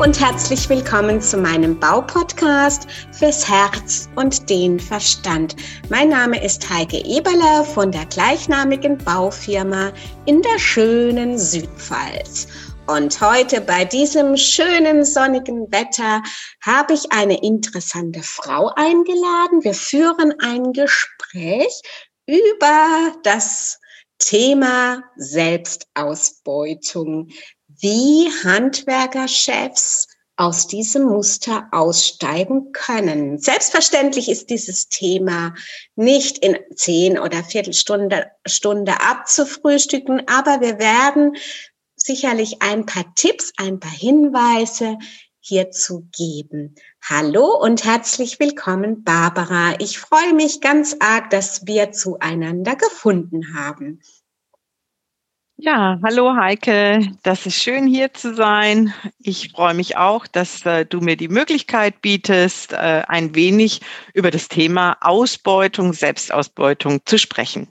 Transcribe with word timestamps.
Und 0.00 0.18
herzlich 0.18 0.66
willkommen 0.70 1.20
zu 1.20 1.36
meinem 1.36 1.78
Baupodcast 1.78 2.86
fürs 3.12 3.46
Herz 3.46 4.08
und 4.16 4.48
den 4.48 4.80
Verstand. 4.80 5.54
Mein 5.90 6.08
Name 6.08 6.42
ist 6.42 6.70
Heike 6.70 7.04
Eberler 7.04 7.64
von 7.64 7.92
der 7.92 8.06
gleichnamigen 8.06 8.96
Baufirma 8.96 9.92
in 10.24 10.40
der 10.40 10.58
schönen 10.58 11.38
Südpfalz. 11.38 12.48
Und 12.86 13.20
heute 13.20 13.60
bei 13.60 13.84
diesem 13.84 14.38
schönen 14.38 15.04
sonnigen 15.04 15.70
Wetter 15.70 16.22
habe 16.64 16.94
ich 16.94 17.12
eine 17.12 17.38
interessante 17.42 18.22
Frau 18.22 18.72
eingeladen. 18.76 19.62
Wir 19.62 19.74
führen 19.74 20.32
ein 20.40 20.72
Gespräch 20.72 21.82
über 22.24 23.12
das 23.22 23.78
Thema 24.18 25.02
Selbstausbeutung 25.16 27.28
wie 27.80 28.30
Handwerkerchefs 28.44 30.08
aus 30.36 30.66
diesem 30.66 31.04
Muster 31.04 31.68
aussteigen 31.70 32.72
können. 32.72 33.38
Selbstverständlich 33.38 34.30
ist 34.30 34.48
dieses 34.48 34.88
Thema 34.88 35.54
nicht 35.96 36.38
in 36.38 36.56
zehn 36.74 37.18
oder 37.18 37.44
Viertelstunde 37.44 38.30
Stunde 38.46 39.00
abzufrühstücken, 39.00 40.22
aber 40.28 40.60
wir 40.60 40.78
werden 40.78 41.36
sicherlich 41.96 42.62
ein 42.62 42.86
paar 42.86 43.14
Tipps, 43.14 43.52
ein 43.58 43.80
paar 43.80 43.92
Hinweise 43.92 44.96
hierzu 45.40 46.08
geben. 46.12 46.74
Hallo 47.02 47.58
und 47.60 47.84
herzlich 47.84 48.40
willkommen, 48.40 49.04
Barbara. 49.04 49.74
Ich 49.78 49.98
freue 49.98 50.34
mich 50.34 50.60
ganz 50.60 50.96
arg, 51.00 51.30
dass 51.30 51.66
wir 51.66 51.92
zueinander 51.92 52.76
gefunden 52.76 53.54
haben. 53.54 54.00
Ja, 55.62 55.98
hallo 56.02 56.34
Heike, 56.36 57.12
das 57.22 57.44
ist 57.44 57.56
schön 57.56 57.86
hier 57.86 58.14
zu 58.14 58.34
sein. 58.34 58.94
Ich 59.18 59.50
freue 59.50 59.74
mich 59.74 59.94
auch, 59.98 60.26
dass 60.26 60.64
äh, 60.64 60.86
du 60.86 61.02
mir 61.02 61.18
die 61.18 61.28
Möglichkeit 61.28 62.00
bietest, 62.00 62.72
äh, 62.72 63.02
ein 63.06 63.34
wenig 63.34 63.82
über 64.14 64.30
das 64.30 64.48
Thema 64.48 64.96
Ausbeutung, 65.02 65.92
Selbstausbeutung 65.92 67.00
zu 67.04 67.18
sprechen. 67.18 67.68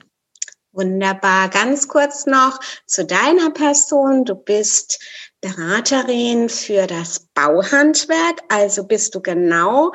Wunderbar. 0.70 1.48
Ganz 1.48 1.88
kurz 1.88 2.26
noch 2.26 2.60
zu 2.86 3.04
deiner 3.04 3.50
Person. 3.50 4.24
Du 4.24 4.36
bist 4.36 5.02
Beraterin 5.40 6.48
für 6.48 6.86
das 6.86 7.26
Bauhandwerk. 7.34 8.40
Also 8.50 8.84
bist 8.84 9.16
du 9.16 9.20
genau 9.20 9.90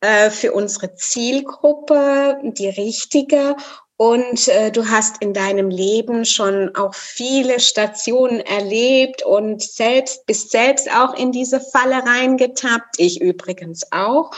äh, 0.00 0.30
für 0.30 0.52
unsere 0.52 0.96
Zielgruppe 0.96 2.40
die 2.42 2.70
richtige 2.70 3.54
und 3.96 4.48
äh, 4.48 4.70
du 4.70 4.88
hast 4.88 5.22
in 5.22 5.32
deinem 5.32 5.70
Leben 5.70 6.26
schon 6.26 6.74
auch 6.74 6.94
viele 6.94 7.60
Stationen 7.60 8.40
erlebt 8.40 9.22
und 9.22 9.62
selbst 9.62 10.26
bist 10.26 10.50
selbst 10.50 10.90
auch 10.92 11.14
in 11.14 11.32
diese 11.32 11.60
Falle 11.60 12.04
reingetappt. 12.04 12.96
Ich 12.98 13.20
übrigens 13.20 13.90
auch. 13.92 14.32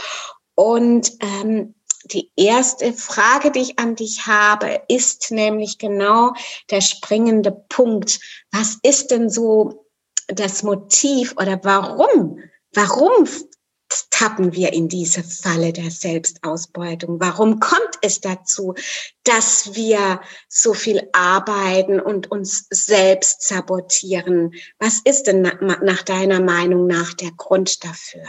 Und 0.54 1.12
ähm, 1.20 1.74
die 2.04 2.30
erste 2.36 2.92
Frage, 2.92 3.50
die 3.50 3.60
ich 3.60 3.78
an 3.78 3.96
dich 3.96 4.26
habe, 4.26 4.82
ist 4.88 5.30
nämlich 5.32 5.78
genau 5.78 6.32
der 6.70 6.80
springende 6.80 7.50
Punkt. 7.68 8.20
Was 8.52 8.78
ist 8.82 9.10
denn 9.10 9.28
so 9.28 9.86
das 10.28 10.62
Motiv 10.62 11.34
oder 11.36 11.58
warum? 11.64 12.38
Warum 12.74 13.26
tappen 14.10 14.52
wir 14.52 14.72
in 14.72 14.88
diese 14.88 15.22
Falle 15.22 15.72
der 15.72 15.90
Selbstausbeutung? 15.90 17.20
Warum 17.20 17.60
kommt 17.60 17.98
es 18.02 18.20
dazu, 18.20 18.74
dass 19.24 19.74
wir 19.74 20.20
so 20.48 20.74
viel 20.74 21.08
arbeiten 21.12 22.00
und 22.00 22.30
uns 22.30 22.66
selbst 22.70 23.46
sabotieren? 23.46 24.52
Was 24.78 25.00
ist 25.00 25.24
denn 25.24 25.42
nach 25.42 26.02
deiner 26.02 26.40
Meinung 26.40 26.86
nach 26.86 27.14
der 27.14 27.30
Grund 27.32 27.84
dafür? 27.84 28.24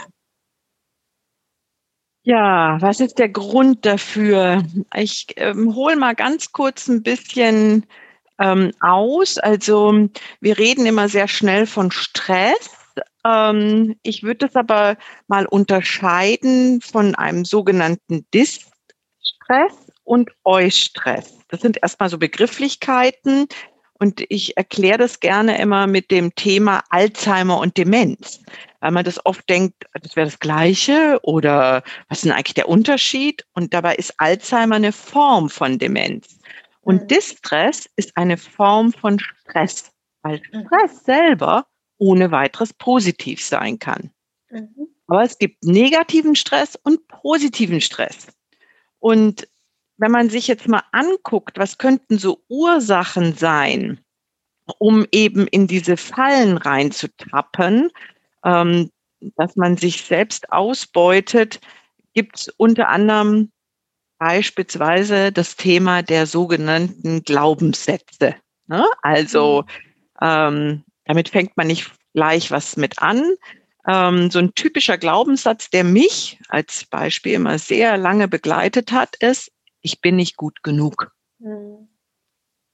Ja, 2.22 2.76
was 2.80 3.00
ist 3.00 3.18
der 3.18 3.30
Grund 3.30 3.86
dafür? 3.86 4.62
Ich 4.94 5.28
ähm, 5.36 5.74
hole 5.74 5.96
mal 5.96 6.14
ganz 6.14 6.52
kurz 6.52 6.86
ein 6.86 7.02
bisschen 7.02 7.86
ähm, 8.38 8.72
aus. 8.80 9.38
Also 9.38 10.08
wir 10.40 10.58
reden 10.58 10.84
immer 10.84 11.08
sehr 11.08 11.28
schnell 11.28 11.66
von 11.66 11.90
Stress 11.90 12.79
ähm, 13.24 13.96
ich 14.02 14.22
würde 14.22 14.46
das 14.46 14.56
aber 14.56 14.96
mal 15.28 15.46
unterscheiden 15.46 16.80
von 16.80 17.14
einem 17.14 17.44
sogenannten 17.44 18.26
Distress 18.32 19.74
und 20.04 20.30
Eustress. 20.44 21.38
Das 21.48 21.60
sind 21.60 21.78
erstmal 21.82 22.08
so 22.08 22.18
Begrifflichkeiten 22.18 23.46
und 24.02 24.24
ich 24.30 24.56
erkläre 24.56 24.96
das 24.96 25.20
gerne 25.20 25.60
immer 25.60 25.86
mit 25.86 26.10
dem 26.10 26.34
Thema 26.34 26.82
Alzheimer 26.88 27.58
und 27.58 27.76
Demenz, 27.76 28.40
weil 28.80 28.92
man 28.92 29.04
das 29.04 29.24
oft 29.26 29.46
denkt, 29.48 29.84
das 29.92 30.16
wäre 30.16 30.26
das 30.26 30.38
Gleiche 30.38 31.20
oder 31.22 31.82
was 32.08 32.18
ist 32.18 32.24
denn 32.24 32.32
eigentlich 32.32 32.54
der 32.54 32.68
Unterschied? 32.68 33.44
Und 33.52 33.74
dabei 33.74 33.96
ist 33.96 34.14
Alzheimer 34.18 34.76
eine 34.76 34.92
Form 34.92 35.50
von 35.50 35.78
Demenz. 35.78 36.38
Und 36.80 37.02
mhm. 37.02 37.08
Distress 37.08 37.90
ist 37.96 38.16
eine 38.16 38.38
Form 38.38 38.92
von 38.94 39.18
Stress, 39.18 39.92
weil 40.22 40.40
mhm. 40.50 40.66
Stress 40.66 41.04
selber 41.04 41.66
ohne 42.00 42.32
weiteres 42.32 42.72
positiv 42.72 43.44
sein 43.44 43.78
kann. 43.78 44.10
Mhm. 44.50 44.88
Aber 45.06 45.22
es 45.22 45.38
gibt 45.38 45.62
negativen 45.64 46.34
Stress 46.34 46.76
und 46.82 47.06
positiven 47.08 47.80
Stress. 47.80 48.28
Und 48.98 49.46
wenn 49.98 50.10
man 50.10 50.30
sich 50.30 50.48
jetzt 50.48 50.66
mal 50.66 50.82
anguckt, 50.92 51.58
was 51.58 51.78
könnten 51.78 52.18
so 52.18 52.42
Ursachen 52.48 53.34
sein, 53.34 54.00
um 54.78 55.06
eben 55.12 55.46
in 55.46 55.66
diese 55.66 55.96
Fallen 55.96 56.56
reinzutappen, 56.56 57.90
ähm, 58.44 58.90
dass 59.36 59.56
man 59.56 59.76
sich 59.76 60.02
selbst 60.02 60.50
ausbeutet, 60.52 61.60
gibt 62.14 62.38
es 62.38 62.48
unter 62.56 62.88
anderem 62.88 63.50
beispielsweise 64.18 65.32
das 65.32 65.56
Thema 65.56 66.02
der 66.02 66.26
sogenannten 66.26 67.22
Glaubenssätze. 67.22 68.36
Ne? 68.68 68.86
Also 69.02 69.62
mhm. 69.62 69.66
ähm, 70.22 70.84
damit 71.10 71.28
fängt 71.28 71.56
man 71.56 71.66
nicht 71.66 71.90
gleich 72.14 72.52
was 72.52 72.76
mit 72.76 73.02
an. 73.02 73.34
Ähm, 73.84 74.30
so 74.30 74.38
ein 74.38 74.54
typischer 74.54 74.96
Glaubenssatz, 74.96 75.68
der 75.68 75.82
mich 75.82 76.38
als 76.48 76.84
Beispiel 76.84 77.32
immer 77.32 77.58
sehr 77.58 77.96
lange 77.96 78.28
begleitet 78.28 78.92
hat, 78.92 79.16
ist, 79.16 79.50
ich 79.80 80.00
bin 80.00 80.14
nicht 80.14 80.36
gut 80.36 80.62
genug. 80.62 81.10
Mhm. 81.40 81.88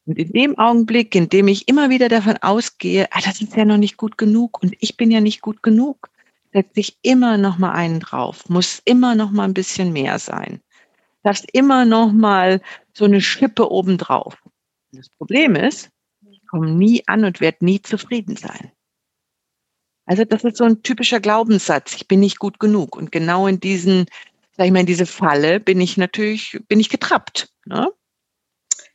Und 0.05 0.19
in 0.19 0.33
dem 0.33 0.59
Augenblick, 0.59 1.15
in 1.15 1.31
dem 1.31 1.49
ich 1.49 1.67
immer 1.67 1.89
wieder 1.89 2.11
davon 2.11 2.37
ausgehe, 2.37 3.09
ah, 3.11 3.21
das 3.25 3.41
ist 3.41 3.57
ja 3.57 3.65
noch 3.65 3.79
nicht 3.79 3.97
gut 3.97 4.19
genug 4.19 4.63
und 4.63 4.77
ich 4.81 4.99
bin 4.99 5.11
ja 5.11 5.23
nicht 5.23 5.41
gut 5.41 5.63
genug, 5.63 6.11
setze 6.53 6.81
ich 6.81 6.99
immer 7.01 7.39
noch 7.39 7.57
mal 7.57 7.73
einen 7.73 8.01
drauf, 8.01 8.51
muss 8.51 8.83
immer 8.85 9.15
noch 9.15 9.31
mal 9.31 9.45
ein 9.45 9.55
bisschen 9.55 9.95
mehr 9.95 10.19
sein. 10.19 10.61
Das 11.23 11.43
immer 11.55 11.87
noch 11.87 12.13
mal 12.13 12.61
so 12.93 13.07
eine 13.07 13.23
Schippe 13.23 13.71
obendrauf. 13.71 14.37
Das 14.93 15.09
Problem 15.09 15.57
ist, 15.57 15.89
komme 16.47 16.71
nie 16.71 17.03
an 17.07 17.25
und 17.25 17.41
werde 17.41 17.65
nie 17.65 17.83
zufrieden 17.83 18.37
sein. 18.37 18.73
Also 20.07 20.25
das 20.25 20.45
ist 20.45 20.57
so 20.57 20.65
ein 20.65 20.83
typischer 20.83 21.21
Glaubenssatz. 21.21 21.95
Ich 21.97 22.09
bin 22.09 22.21
nicht 22.21 22.39
gut 22.39 22.61
genug. 22.61 22.97
Und 22.97 23.11
genau 23.11 23.47
in 23.47 23.59
diesen, 23.59 24.07
sag 24.57 24.67
ich 24.67 24.73
mal, 24.73 24.81
in 24.81 24.87
diese 24.87 25.07
Falle 25.07 25.59
bin 25.61 25.81
ich 25.81 25.97
natürlich, 25.97 26.59
bin 26.69 26.81
ich 26.81 26.89
getrappt. 26.89 27.49
Ne? 27.65 27.91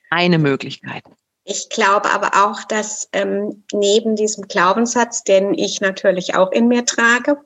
Eine 0.09 0.39
Möglichkeit. 0.39 1.03
Ich 1.43 1.69
glaube 1.69 2.11
aber 2.11 2.45
auch, 2.45 2.63
dass 2.63 3.09
ähm, 3.13 3.63
neben 3.73 4.15
diesem 4.15 4.47
Glaubenssatz, 4.47 5.23
den 5.23 5.53
ich 5.53 5.81
natürlich 5.81 6.35
auch 6.35 6.51
in 6.51 6.67
mir 6.67 6.85
trage, 6.85 7.37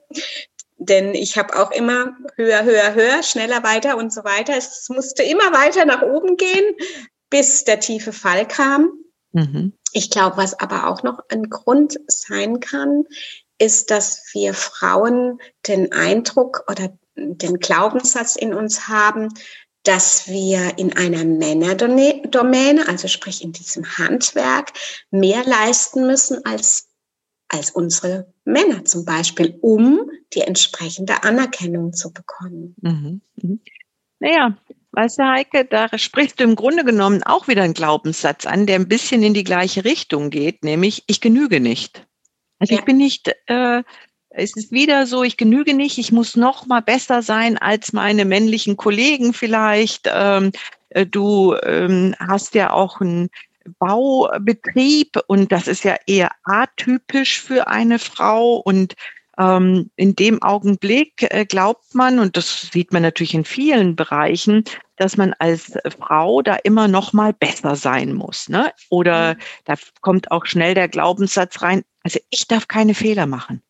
denn 0.77 1.16
ich 1.16 1.37
habe 1.37 1.57
auch 1.57 1.72
immer 1.72 2.16
höher, 2.35 2.63
höher, 2.66 2.93
höher, 2.93 3.23
schneller, 3.23 3.63
weiter 3.63 3.97
und 3.97 4.11
so 4.11 4.23
weiter. 4.23 4.55
Es 4.57 4.89
musste 4.89 5.23
immer 5.23 5.53
weiter 5.53 5.85
nach 5.85 6.01
oben 6.01 6.35
gehen, 6.35 6.75
bis 7.29 7.63
der 7.63 7.79
tiefe 7.79 8.11
Fall 8.11 8.47
kam. 8.47 8.91
Mhm. 9.31 9.73
Ich 9.97 10.09
glaube, 10.09 10.35
was 10.35 10.59
aber 10.59 10.87
auch 10.87 11.03
noch 11.03 11.21
ein 11.29 11.49
Grund 11.49 11.97
sein 12.07 12.59
kann, 12.59 13.05
ist, 13.57 13.91
dass 13.91 14.29
wir 14.33 14.53
Frauen 14.53 15.39
den 15.65 15.93
Eindruck 15.93 16.65
oder 16.69 16.99
den 17.15 17.59
Glaubenssatz 17.59 18.35
in 18.35 18.53
uns 18.53 18.89
haben, 18.89 19.29
dass 19.83 20.27
wir 20.27 20.77
in 20.77 20.97
einer 20.97 21.23
Männerdomäne, 21.23 22.89
also 22.89 23.07
sprich 23.07 23.41
in 23.41 23.53
diesem 23.53 23.97
Handwerk, 23.97 24.73
mehr 25.11 25.45
leisten 25.45 26.05
müssen 26.05 26.43
als, 26.43 26.89
als 27.47 27.71
unsere 27.71 28.33
Männer 28.43 28.83
zum 28.83 29.05
Beispiel, 29.05 29.57
um 29.61 30.11
die 30.33 30.41
entsprechende 30.41 31.23
Anerkennung 31.23 31.93
zu 31.93 32.11
bekommen. 32.11 32.75
Mhm. 32.81 33.21
Mhm. 33.41 33.61
Naja, 34.19 34.57
Weißt 34.95 35.19
du, 35.19 35.23
Heike, 35.23 35.65
da 35.65 35.89
sprichst 35.97 36.39
du 36.39 36.45
im 36.45 36.55
Grunde 36.55 36.85
genommen 36.85 37.21
auch 37.23 37.49
wieder 37.49 37.63
einen 37.63 37.73
Glaubenssatz 37.73 38.45
an, 38.45 38.65
der 38.65 38.75
ein 38.77 38.87
bisschen 38.87 39.23
in 39.23 39.33
die 39.33 39.43
gleiche 39.43 39.83
Richtung 39.83 40.29
geht, 40.29 40.63
nämlich 40.63 41.03
ich 41.07 41.19
genüge 41.19 41.59
nicht. 41.59 42.07
Also 42.59 42.73
ja. 42.73 42.79
ich 42.79 42.85
bin 42.85 42.95
nicht, 42.95 43.35
äh, 43.47 43.83
es 44.29 44.55
ist 44.55 44.71
wieder 44.71 45.05
so, 45.05 45.23
ich 45.23 45.35
genüge 45.35 45.73
nicht, 45.73 45.97
ich 45.97 46.13
muss 46.13 46.37
noch 46.37 46.65
mal 46.65 46.81
besser 46.81 47.21
sein 47.21 47.57
als 47.57 47.91
meine 47.91 48.23
männlichen 48.23 48.77
Kollegen 48.77 49.33
vielleicht. 49.33 50.09
Ähm, 50.09 50.53
äh, 50.89 51.05
du 51.05 51.55
ähm, 51.63 52.15
hast 52.17 52.55
ja 52.55 52.71
auch 52.71 53.01
einen 53.01 53.29
Baubetrieb 53.79 55.19
und 55.27 55.51
das 55.51 55.67
ist 55.67 55.83
ja 55.83 55.97
eher 56.07 56.31
atypisch 56.45 57.41
für 57.41 57.67
eine 57.67 57.99
Frau 57.99 58.55
und 58.55 58.95
ähm, 59.37 59.90
in 59.96 60.16
dem 60.16 60.41
Augenblick 60.41 61.28
äh, 61.29 61.46
glaubt 61.46 61.93
man, 61.93 62.20
und 62.20 62.37
das 62.37 62.70
sieht 62.72 62.93
man 62.93 63.02
natürlich 63.02 63.34
in 63.34 63.46
vielen 63.46 63.96
Bereichen, 63.96 64.64
dass 64.97 65.17
man 65.17 65.34
als 65.40 65.78
Frau 65.99 66.41
da 66.41 66.55
immer 66.55 66.87
noch 66.87 67.14
mal 67.14 67.34
besser 67.34 67.76
sein 67.76 68.14
muss. 68.14 68.49
Ne? 68.49 68.72
Oder 68.90 69.34
mhm. 69.34 69.40
da 69.66 69.76
kommt 70.02 70.32
auch 70.32 70.46
schnell 70.46 70.73
der 70.73 70.87
Glaubenssatz 70.87 71.61
rein, 71.61 71.84
also 72.03 72.20
ich 72.29 72.47
darf 72.47 72.67
keine 72.67 72.93
Fehler 72.93 73.26
machen. 73.26 73.61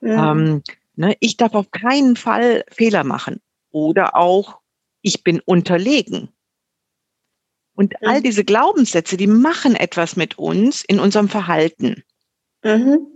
Mhm. 0.00 0.10
Ähm, 0.10 0.62
ne? 0.96 1.16
Ich 1.20 1.36
darf 1.36 1.54
auf 1.54 1.70
keinen 1.70 2.16
Fall 2.16 2.64
Fehler 2.70 3.04
machen. 3.04 3.40
Oder 3.70 4.16
auch, 4.16 4.58
ich 5.00 5.24
bin 5.24 5.40
unterlegen. 5.40 6.28
Und 7.74 7.94
mhm. 8.00 8.08
all 8.08 8.22
diese 8.22 8.44
Glaubenssätze, 8.44 9.16
die 9.16 9.26
machen 9.26 9.74
etwas 9.74 10.16
mit 10.16 10.38
uns 10.38 10.82
in 10.84 11.00
unserem 11.00 11.28
Verhalten. 11.28 12.04
Mhm. 12.62 13.13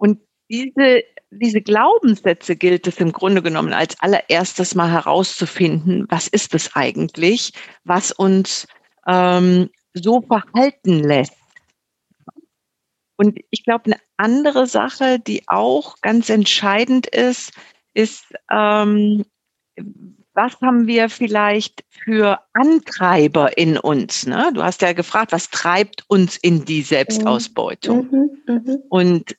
Und 0.00 0.18
diese, 0.48 1.02
diese 1.30 1.60
Glaubenssätze 1.60 2.56
gilt 2.56 2.86
es 2.86 2.98
im 2.98 3.12
Grunde 3.12 3.42
genommen 3.42 3.72
als 3.72 4.00
allererstes 4.00 4.74
mal 4.74 4.90
herauszufinden, 4.90 6.06
was 6.08 6.26
ist 6.26 6.54
es 6.54 6.74
eigentlich, 6.74 7.52
was 7.84 8.10
uns 8.10 8.66
ähm, 9.06 9.68
so 9.92 10.22
verhalten 10.22 11.04
lässt. 11.04 11.34
Und 13.16 13.38
ich 13.50 13.62
glaube, 13.64 13.84
eine 13.86 14.00
andere 14.16 14.66
Sache, 14.66 15.18
die 15.18 15.42
auch 15.46 16.00
ganz 16.00 16.30
entscheidend 16.30 17.06
ist, 17.06 17.52
ist, 17.92 18.24
ähm, 18.50 19.26
was 20.32 20.58
haben 20.62 20.86
wir 20.86 21.10
vielleicht 21.10 21.84
für 21.90 22.40
Antreiber 22.54 23.58
in 23.58 23.76
uns? 23.76 24.26
Ne? 24.26 24.50
Du 24.54 24.62
hast 24.62 24.80
ja 24.80 24.94
gefragt, 24.94 25.32
was 25.32 25.50
treibt 25.50 26.04
uns 26.08 26.38
in 26.38 26.64
die 26.64 26.80
Selbstausbeutung? 26.80 28.08
Mhm, 28.10 28.62
mh. 28.64 28.76
Und 28.88 29.36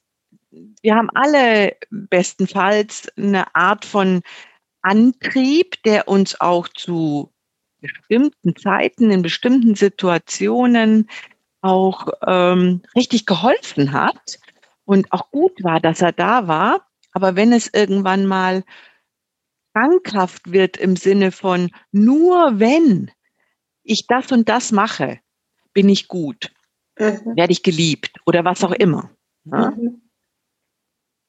wir 0.82 0.96
haben 0.96 1.10
alle 1.14 1.76
bestenfalls 1.90 3.08
eine 3.18 3.56
Art 3.56 3.86
von 3.86 4.22
Antrieb, 4.82 5.82
der 5.84 6.08
uns 6.08 6.40
auch 6.42 6.68
zu 6.68 7.32
bestimmten 7.80 8.56
Zeiten, 8.56 9.12
in 9.12 9.22
bestimmten 9.22 9.76
Situationen 9.76 11.10
auch 11.62 12.08
ähm, 12.26 12.82
richtig 12.96 13.26
geholfen 13.26 13.92
hat 13.92 14.40
und 14.86 15.12
auch 15.12 15.30
gut 15.32 15.64
war, 15.64 15.80
dass 15.80 16.02
er 16.02 16.12
da 16.12 16.48
war. 16.48 16.88
Aber 17.12 17.36
wenn 17.36 17.54
es 17.54 17.72
irgendwann 17.72 18.26
mal 18.26 18.64
krankhaft 19.74 20.52
wird 20.52 20.78
im 20.78 20.96
Sinne 20.96 21.32
von 21.32 21.72
nur 21.92 22.60
wenn 22.60 23.12
ich 23.84 24.08
das 24.08 24.32
und 24.32 24.50
das 24.50 24.72
mache, 24.72 25.20
bin 25.74 25.90
ich 25.90 26.08
gut, 26.08 26.52
mhm. 26.98 27.36
werde 27.36 27.54
ich 27.54 27.64
geliebt 27.64 28.20
oder 28.26 28.44
was 28.44 28.64
auch 28.64 28.72
immer. 28.72 29.12
Ja? 29.46 29.72
Mhm. 29.72 30.02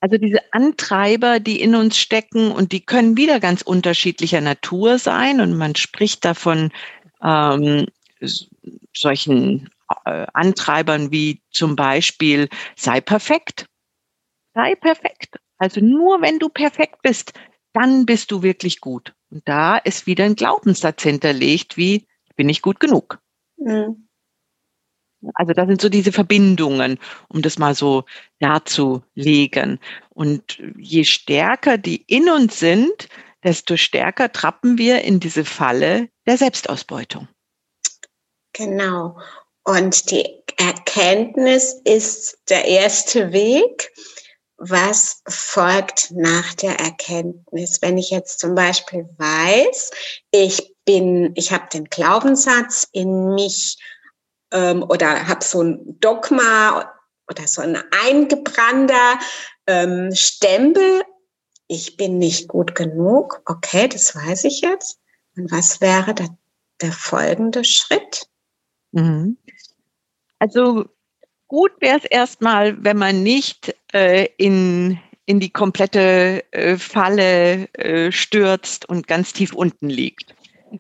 Also 0.03 0.19
diese 0.19 0.41
Antreiber, 0.53 1.39
die 1.39 1.61
in 1.61 1.77
uns 1.77 1.97
stecken 1.97 2.51
und 2.51 2.73
die 2.73 2.85
können 2.85 3.17
wieder 3.17 3.39
ganz 3.39 3.63
unterschiedlicher 3.63 4.41
Natur 4.41 4.99
sein 4.99 5.41
und 5.41 5.57
man 5.57 5.77
spricht 5.77 6.25
davon 6.25 6.73
ähm, 7.23 7.87
solchen 8.93 9.71
äh, 10.05 10.27
Antreibern 10.35 11.13
wie 11.13 11.41
zum 11.53 11.77
Beispiel 11.77 12.49
sei 12.75 13.01
perfekt, 13.01 13.67
sei 14.55 14.75
perfekt. 14.75 15.37
Also 15.59 15.81
nur 15.81 16.21
wenn 16.21 16.41
du 16.41 16.49
perfekt 16.49 17.01
bist, 17.03 17.33
dann 17.73 18.05
bist 18.05 18.33
du 18.33 18.43
wirklich 18.43 18.81
gut. 18.81 19.15
Und 19.31 19.49
da 19.49 19.77
ist 19.77 20.09
wieder 20.09 20.25
ein 20.25 20.35
Glaubenssatz 20.35 21.05
hinterlegt, 21.05 21.77
wie 21.77 22.09
bin 22.35 22.49
ich 22.49 22.61
gut 22.61 22.81
genug? 22.81 23.21
Mhm. 23.57 24.09
Also 25.35 25.53
das 25.53 25.69
sind 25.69 25.81
so 25.81 25.89
diese 25.89 26.13
Verbindungen, 26.13 26.99
um 27.29 27.43
das 27.43 27.59
mal 27.59 27.75
so 27.75 28.05
darzulegen. 28.41 29.79
Und 30.11 30.59
je 30.77 31.05
stärker 31.05 31.79
die 31.79 32.03
in 32.07 32.29
uns 32.29 32.59
sind, 32.59 33.09
desto 33.45 33.77
stärker 33.77 34.33
trappen 34.33 34.79
wir 34.79 35.03
in 35.03 35.21
diese 35.21 35.45
Falle 35.45 36.09
der 36.27 36.39
Selbstausbeutung. 36.39 37.29
Genau. 38.53 39.19
Und 39.65 40.11
die 40.11 40.27
Erkenntnis 40.59 41.81
ist 41.85 42.39
der 42.49 42.65
erste 42.65 43.33
Weg. 43.33 43.93
Was 44.57 45.23
folgt 45.27 46.13
nach 46.13 46.55
der 46.55 46.79
Erkenntnis? 46.79 47.83
Wenn 47.83 47.99
ich 47.99 48.11
jetzt 48.11 48.39
zum 48.39 48.55
Beispiel 48.55 49.09
weiß, 49.19 49.91
ich 50.31 50.75
bin, 50.85 51.33
ich 51.35 51.53
habe 51.53 51.69
den 51.73 51.87
Glaubenssatz 51.87 52.87
in 52.93 53.35
mich 53.35 53.79
ähm, 54.53 54.83
oder 54.83 55.27
habe 55.27 55.45
so 55.45 55.63
ein 55.63 55.99
Dogma 56.01 56.93
oder 57.29 57.47
so 57.47 57.63
ein 57.63 57.79
eingebrannter 58.07 59.19
ähm, 59.67 60.15
Stempel, 60.15 61.03
ich 61.69 61.97
bin 61.97 62.19
nicht 62.19 62.49
gut 62.49 62.75
genug. 62.75 63.43
Okay, 63.47 63.89
das 63.89 64.15
weiß 64.15 64.45
ich 64.45 64.61
jetzt. 64.61 64.99
Und 65.37 65.51
was 65.51 65.81
wäre 65.81 66.15
der, 66.15 66.29
der 66.81 66.93
folgende 66.93 67.65
Schritt? 67.65 68.29
Mhm. 68.93 69.39
Also 70.39 70.85
gut 71.49 71.73
wäre 71.81 71.99
es 71.99 72.05
erstmal, 72.05 72.83
wenn 72.85 72.99
man 72.99 73.23
nicht 73.23 73.75
äh, 73.95 74.29
in, 74.37 74.99
in 75.25 75.41
die 75.41 75.51
komplette 75.51 76.45
äh, 76.53 76.77
Falle 76.77 77.73
äh, 77.75 78.13
stürzt 78.13 78.89
und 78.89 79.07
ganz 79.07 79.33
tief 79.33 79.55
unten 79.55 79.89
liegt. 79.89 80.35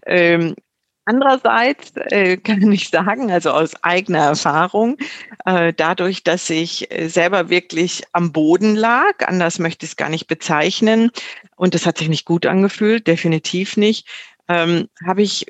Ähm, 0.05 0.57
Andererseits 1.05 1.93
äh, 1.97 2.37
kann 2.45 2.71
ich 2.73 2.91
sagen, 2.91 3.31
also 3.31 3.51
aus 3.51 3.75
eigener 3.83 4.19
Erfahrung, 4.21 4.97
äh, 5.45 5.73
dadurch, 5.73 6.23
dass 6.23 6.49
ich 6.51 6.91
äh, 6.91 7.09
selber 7.09 7.49
wirklich 7.51 8.03
am 8.13 8.33
Boden 8.33 8.77
lag, 8.77 9.27
anders 9.27 9.59
möchte 9.59 9.85
ich 9.85 9.93
es 9.93 9.97
gar 9.97 10.09
nicht 10.09 10.27
bezeichnen, 10.27 11.11
und 11.57 11.75
das 11.75 11.87
hat 11.87 11.99
sich 11.99 12.09
nicht 12.09 12.25
gut 12.25 12.47
angefühlt, 12.47 13.07
definitiv 13.07 13.77
nicht, 13.77 14.07
ähm, 14.49 14.89
habe 15.07 15.23
ich 15.23 15.47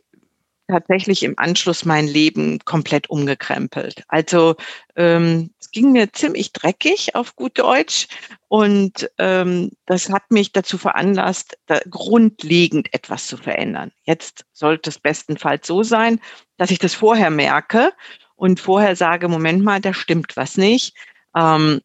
tatsächlich 0.73 1.23
im 1.23 1.35
Anschluss 1.37 1.85
mein 1.85 2.07
Leben 2.07 2.59
komplett 2.65 3.11
umgekrempelt. 3.11 4.03
Also 4.09 4.57
ähm, 4.97 5.51
es 5.61 5.71
ging 5.71 5.93
mir 5.93 6.13
ziemlich 6.13 6.53
dreckig 6.53 7.15
auf 7.15 7.37
gut 7.37 7.59
Deutsch 7.59 8.09
und 8.49 9.11
ähm, 9.19 9.71
das 9.87 10.09
hat 10.11 10.31
mich 10.31 10.53
dazu 10.53 10.79
veranlasst, 10.79 11.59
da 11.67 11.81
grundlegend 11.89 12.93
etwas 12.95 13.27
zu 13.27 13.37
verändern. 13.37 13.93
Jetzt 14.03 14.45
sollte 14.53 14.91
es 14.91 14.99
bestenfalls 14.99 15.67
so 15.67 15.83
sein, 15.83 16.21
dass 16.57 16.71
ich 16.71 16.79
das 16.79 16.95
vorher 16.95 17.31
merke 17.31 17.93
und 18.35 18.59
vorher 18.59 18.97
sage, 18.97 19.29
Moment 19.29 19.63
mal, 19.63 19.81
da 19.81 19.95
stimmt 19.95 20.37
was 20.37 20.57
nicht. 20.57 20.97
Ähm, 21.37 21.81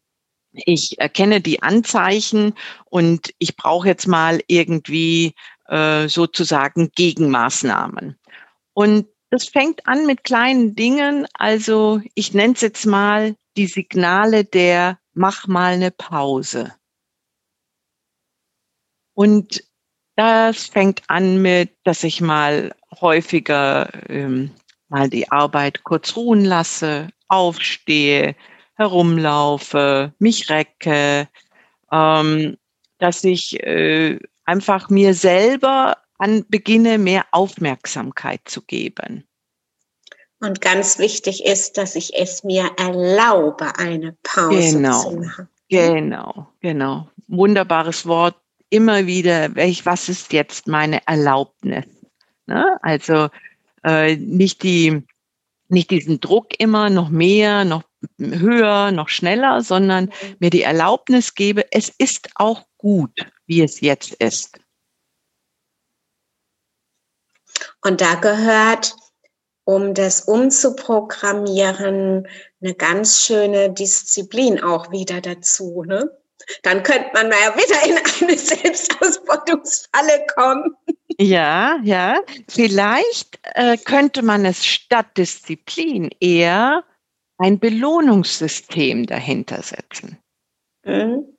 ich 0.52 0.98
erkenne 0.98 1.40
die 1.40 1.62
Anzeichen 1.62 2.54
und 2.86 3.32
ich 3.38 3.56
brauche 3.56 3.88
jetzt 3.88 4.06
mal 4.06 4.40
irgendwie 4.46 5.34
äh, 5.68 6.08
sozusagen 6.08 6.90
Gegenmaßnahmen. 6.94 8.18
Und 8.78 9.08
das 9.30 9.48
fängt 9.48 9.88
an 9.88 10.06
mit 10.06 10.22
kleinen 10.22 10.76
Dingen. 10.76 11.26
Also 11.34 12.00
ich 12.14 12.32
nenne 12.32 12.52
es 12.52 12.60
jetzt 12.60 12.86
mal 12.86 13.34
die 13.56 13.66
Signale 13.66 14.44
der 14.44 15.00
mach 15.14 15.48
mal 15.48 15.72
eine 15.72 15.90
Pause. 15.90 16.72
Und 19.14 19.64
das 20.14 20.66
fängt 20.66 21.02
an 21.08 21.42
mit, 21.42 21.72
dass 21.82 22.04
ich 22.04 22.20
mal 22.20 22.72
häufiger 23.00 23.90
ähm, 24.08 24.52
mal 24.86 25.10
die 25.10 25.28
Arbeit 25.28 25.82
kurz 25.82 26.14
ruhen 26.14 26.44
lasse, 26.44 27.08
aufstehe, 27.26 28.36
herumlaufe, 28.74 30.14
mich 30.20 30.50
recke, 30.50 31.28
ähm, 31.90 32.56
dass 32.98 33.24
ich 33.24 33.60
äh, 33.60 34.20
einfach 34.44 34.88
mir 34.88 35.14
selber 35.14 35.96
an 36.18 36.44
beginne, 36.48 36.98
mehr 36.98 37.26
Aufmerksamkeit 37.32 38.40
zu 38.44 38.62
geben. 38.62 39.24
Und 40.40 40.60
ganz 40.60 40.98
wichtig 40.98 41.44
ist, 41.44 41.78
dass 41.78 41.96
ich 41.96 42.16
es 42.16 42.44
mir 42.44 42.70
erlaube, 42.76 43.76
eine 43.76 44.16
Pause 44.22 44.76
genau, 44.76 45.02
zu 45.02 45.16
machen. 45.16 45.48
Genau, 45.68 46.48
genau. 46.60 47.08
Wunderbares 47.26 48.06
Wort. 48.06 48.36
Immer 48.70 49.06
wieder, 49.06 49.54
welch, 49.54 49.86
was 49.86 50.08
ist 50.08 50.32
jetzt 50.32 50.68
meine 50.68 51.00
Erlaubnis? 51.06 51.86
Ne? 52.46 52.78
Also 52.82 53.28
äh, 53.82 54.16
nicht 54.16 54.62
die, 54.62 55.02
nicht 55.68 55.90
diesen 55.90 56.20
Druck 56.20 56.58
immer 56.58 56.90
noch 56.90 57.08
mehr, 57.08 57.64
noch 57.64 57.82
höher, 58.18 58.92
noch 58.92 59.08
schneller, 59.08 59.62
sondern 59.62 60.04
mhm. 60.04 60.36
mir 60.38 60.50
die 60.50 60.62
Erlaubnis 60.62 61.34
gebe, 61.34 61.64
es 61.72 61.88
ist 61.88 62.30
auch 62.36 62.66
gut, 62.76 63.26
wie 63.46 63.62
es 63.62 63.80
jetzt 63.80 64.14
ist. 64.14 64.60
Und 67.82 68.00
da 68.00 68.14
gehört, 68.16 68.96
um 69.64 69.94
das 69.94 70.22
umzuprogrammieren, 70.22 72.26
eine 72.60 72.74
ganz 72.74 73.24
schöne 73.24 73.70
Disziplin 73.70 74.60
auch 74.62 74.90
wieder 74.90 75.20
dazu. 75.20 75.84
Ne? 75.86 76.10
Dann 76.62 76.82
könnte 76.82 77.10
man 77.14 77.30
ja 77.30 77.54
wieder 77.54 77.86
in 77.86 78.28
eine 78.28 78.38
Selbstausbeutungsfalle 78.38 80.26
kommen. 80.34 80.74
Ja, 81.18 81.78
ja. 81.82 82.20
Vielleicht 82.48 83.38
äh, 83.42 83.76
könnte 83.76 84.22
man 84.22 84.44
es 84.44 84.64
statt 84.64 85.16
Disziplin 85.16 86.10
eher 86.20 86.84
ein 87.38 87.58
Belohnungssystem 87.58 89.06
dahinter 89.06 89.62
setzen. 89.62 90.18
Mhm. 90.84 91.37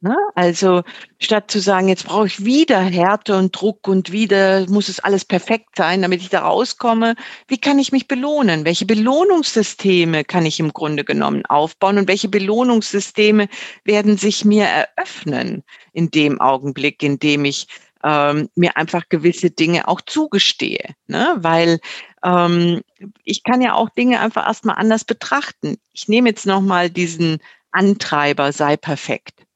Na, 0.00 0.16
also 0.36 0.82
statt 1.18 1.50
zu 1.50 1.58
sagen, 1.58 1.88
jetzt 1.88 2.06
brauche 2.06 2.28
ich 2.28 2.44
wieder 2.44 2.78
Härte 2.78 3.36
und 3.36 3.50
Druck 3.50 3.88
und 3.88 4.12
wieder 4.12 4.64
muss 4.70 4.88
es 4.88 5.00
alles 5.00 5.24
perfekt 5.24 5.70
sein, 5.76 6.02
damit 6.02 6.20
ich 6.20 6.28
da 6.28 6.42
rauskomme, 6.42 7.16
wie 7.48 7.58
kann 7.58 7.80
ich 7.80 7.90
mich 7.90 8.06
belohnen? 8.06 8.64
Welche 8.64 8.86
Belohnungssysteme 8.86 10.22
kann 10.22 10.46
ich 10.46 10.60
im 10.60 10.72
Grunde 10.72 11.04
genommen 11.04 11.44
aufbauen 11.46 11.98
und 11.98 12.06
welche 12.06 12.28
Belohnungssysteme 12.28 13.48
werden 13.82 14.16
sich 14.16 14.44
mir 14.44 14.66
eröffnen 14.66 15.64
in 15.92 16.12
dem 16.12 16.40
Augenblick, 16.40 17.02
in 17.02 17.18
dem 17.18 17.44
ich 17.44 17.66
ähm, 18.04 18.48
mir 18.54 18.76
einfach 18.76 19.08
gewisse 19.08 19.50
Dinge 19.50 19.88
auch 19.88 20.00
zugestehe, 20.00 20.94
ne? 21.08 21.34
weil 21.38 21.80
ähm, 22.22 22.82
ich 23.24 23.42
kann 23.42 23.60
ja 23.62 23.74
auch 23.74 23.90
Dinge 23.90 24.20
einfach 24.20 24.46
erstmal 24.46 24.76
anders 24.76 25.04
betrachten. 25.04 25.76
Ich 25.92 26.06
nehme 26.06 26.28
jetzt 26.28 26.46
nochmal 26.46 26.88
diesen 26.88 27.38
Antreiber, 27.72 28.52
sei 28.52 28.76
perfekt. 28.76 29.47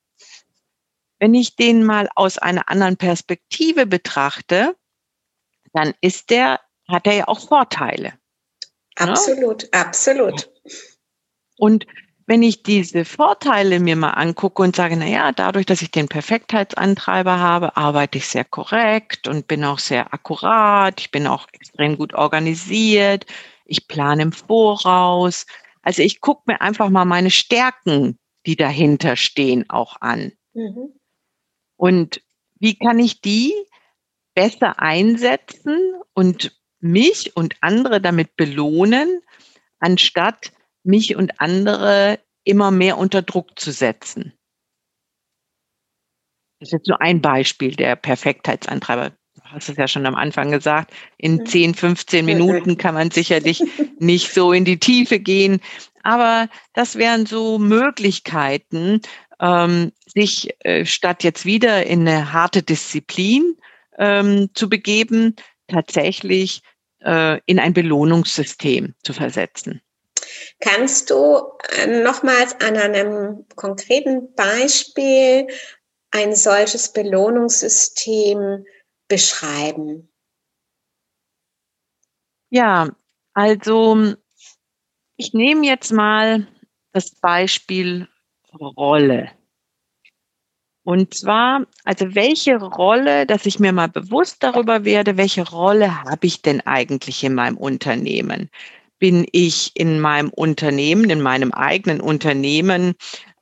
Wenn 1.22 1.34
ich 1.34 1.54
den 1.54 1.84
mal 1.84 2.08
aus 2.16 2.36
einer 2.36 2.68
anderen 2.68 2.96
Perspektive 2.96 3.86
betrachte, 3.86 4.74
dann 5.72 5.94
ist 6.00 6.30
der, 6.30 6.58
hat 6.88 7.06
er 7.06 7.12
ja 7.12 7.28
auch 7.28 7.38
Vorteile. 7.38 8.14
Ne? 8.98 9.10
Absolut, 9.10 9.62
ja? 9.62 9.68
absolut. 9.82 10.50
Und 11.58 11.86
wenn 12.26 12.42
ich 12.42 12.64
diese 12.64 13.04
Vorteile 13.04 13.78
mir 13.78 13.94
mal 13.94 14.14
angucke 14.14 14.64
und 14.64 14.74
sage, 14.74 14.96
na 14.96 15.06
ja, 15.06 15.30
dadurch, 15.30 15.64
dass 15.64 15.80
ich 15.80 15.92
den 15.92 16.08
Perfektheitsantreiber 16.08 17.38
habe, 17.38 17.76
arbeite 17.76 18.18
ich 18.18 18.26
sehr 18.26 18.44
korrekt 18.44 19.28
und 19.28 19.46
bin 19.46 19.64
auch 19.64 19.78
sehr 19.78 20.12
akkurat. 20.12 21.00
Ich 21.00 21.12
bin 21.12 21.28
auch 21.28 21.46
extrem 21.52 21.98
gut 21.98 22.14
organisiert. 22.14 23.26
Ich 23.64 23.86
plane 23.86 24.22
im 24.22 24.32
Voraus. 24.32 25.46
Also 25.82 26.02
ich 26.02 26.20
gucke 26.20 26.42
mir 26.46 26.60
einfach 26.60 26.88
mal 26.88 27.04
meine 27.04 27.30
Stärken, 27.30 28.18
die 28.44 28.56
dahinter 28.56 29.14
stehen, 29.14 29.70
auch 29.70 30.00
an. 30.00 30.32
Mhm. 30.54 30.98
Und 31.82 32.22
wie 32.60 32.76
kann 32.76 33.00
ich 33.00 33.22
die 33.22 33.52
besser 34.36 34.78
einsetzen 34.78 35.76
und 36.14 36.56
mich 36.78 37.34
und 37.34 37.56
andere 37.60 38.00
damit 38.00 38.36
belohnen, 38.36 39.20
anstatt 39.80 40.52
mich 40.84 41.16
und 41.16 41.40
andere 41.40 42.20
immer 42.44 42.70
mehr 42.70 42.98
unter 42.98 43.22
Druck 43.22 43.58
zu 43.58 43.72
setzen? 43.72 44.32
Das 46.60 46.68
ist 46.68 46.72
jetzt 46.72 46.86
nur 46.86 47.00
ein 47.00 47.20
Beispiel 47.20 47.74
der 47.74 47.96
Perfektheitsantreiber. 47.96 49.10
Du 49.34 49.42
hast 49.42 49.68
es 49.68 49.76
ja 49.76 49.88
schon 49.88 50.06
am 50.06 50.14
Anfang 50.14 50.52
gesagt. 50.52 50.94
In 51.16 51.44
10, 51.44 51.74
15 51.74 52.24
Minuten 52.24 52.78
kann 52.78 52.94
man 52.94 53.10
sicherlich 53.10 53.60
nicht 53.98 54.32
so 54.32 54.52
in 54.52 54.64
die 54.64 54.78
Tiefe 54.78 55.18
gehen. 55.18 55.60
Aber 56.04 56.48
das 56.74 56.94
wären 56.94 57.26
so 57.26 57.58
Möglichkeiten, 57.58 59.00
ähm, 59.42 59.92
sich 60.06 60.56
äh, 60.60 60.86
statt 60.86 61.24
jetzt 61.24 61.44
wieder 61.44 61.84
in 61.84 62.08
eine 62.08 62.32
harte 62.32 62.62
Disziplin 62.62 63.56
ähm, 63.98 64.50
zu 64.54 64.68
begeben, 64.68 65.36
tatsächlich 65.68 66.62
äh, 67.00 67.40
in 67.46 67.58
ein 67.58 67.74
Belohnungssystem 67.74 68.94
zu 69.02 69.12
versetzen. 69.12 69.82
Kannst 70.60 71.10
du 71.10 71.42
äh, 71.76 72.02
nochmals 72.02 72.54
an 72.60 72.76
einem 72.76 73.44
konkreten 73.56 74.32
Beispiel 74.34 75.48
ein 76.12 76.34
solches 76.36 76.92
Belohnungssystem 76.92 78.64
beschreiben? 79.08 80.08
Ja, 82.50 82.90
also 83.34 84.14
ich 85.16 85.32
nehme 85.32 85.66
jetzt 85.66 85.90
mal 85.90 86.46
das 86.92 87.10
Beispiel 87.10 88.08
Rolle. 88.60 89.30
Und 90.84 91.14
zwar, 91.14 91.66
also 91.84 92.14
welche 92.14 92.56
Rolle, 92.56 93.24
dass 93.24 93.46
ich 93.46 93.60
mir 93.60 93.72
mal 93.72 93.88
bewusst 93.88 94.42
darüber 94.42 94.84
werde, 94.84 95.16
welche 95.16 95.48
Rolle 95.48 96.02
habe 96.02 96.26
ich 96.26 96.42
denn 96.42 96.60
eigentlich 96.62 97.22
in 97.22 97.34
meinem 97.34 97.56
Unternehmen? 97.56 98.50
Bin 98.98 99.26
ich 99.30 99.70
in 99.74 100.00
meinem 100.00 100.30
Unternehmen, 100.30 101.08
in 101.08 101.20
meinem 101.20 101.52
eigenen 101.52 102.00
Unternehmen 102.00 102.94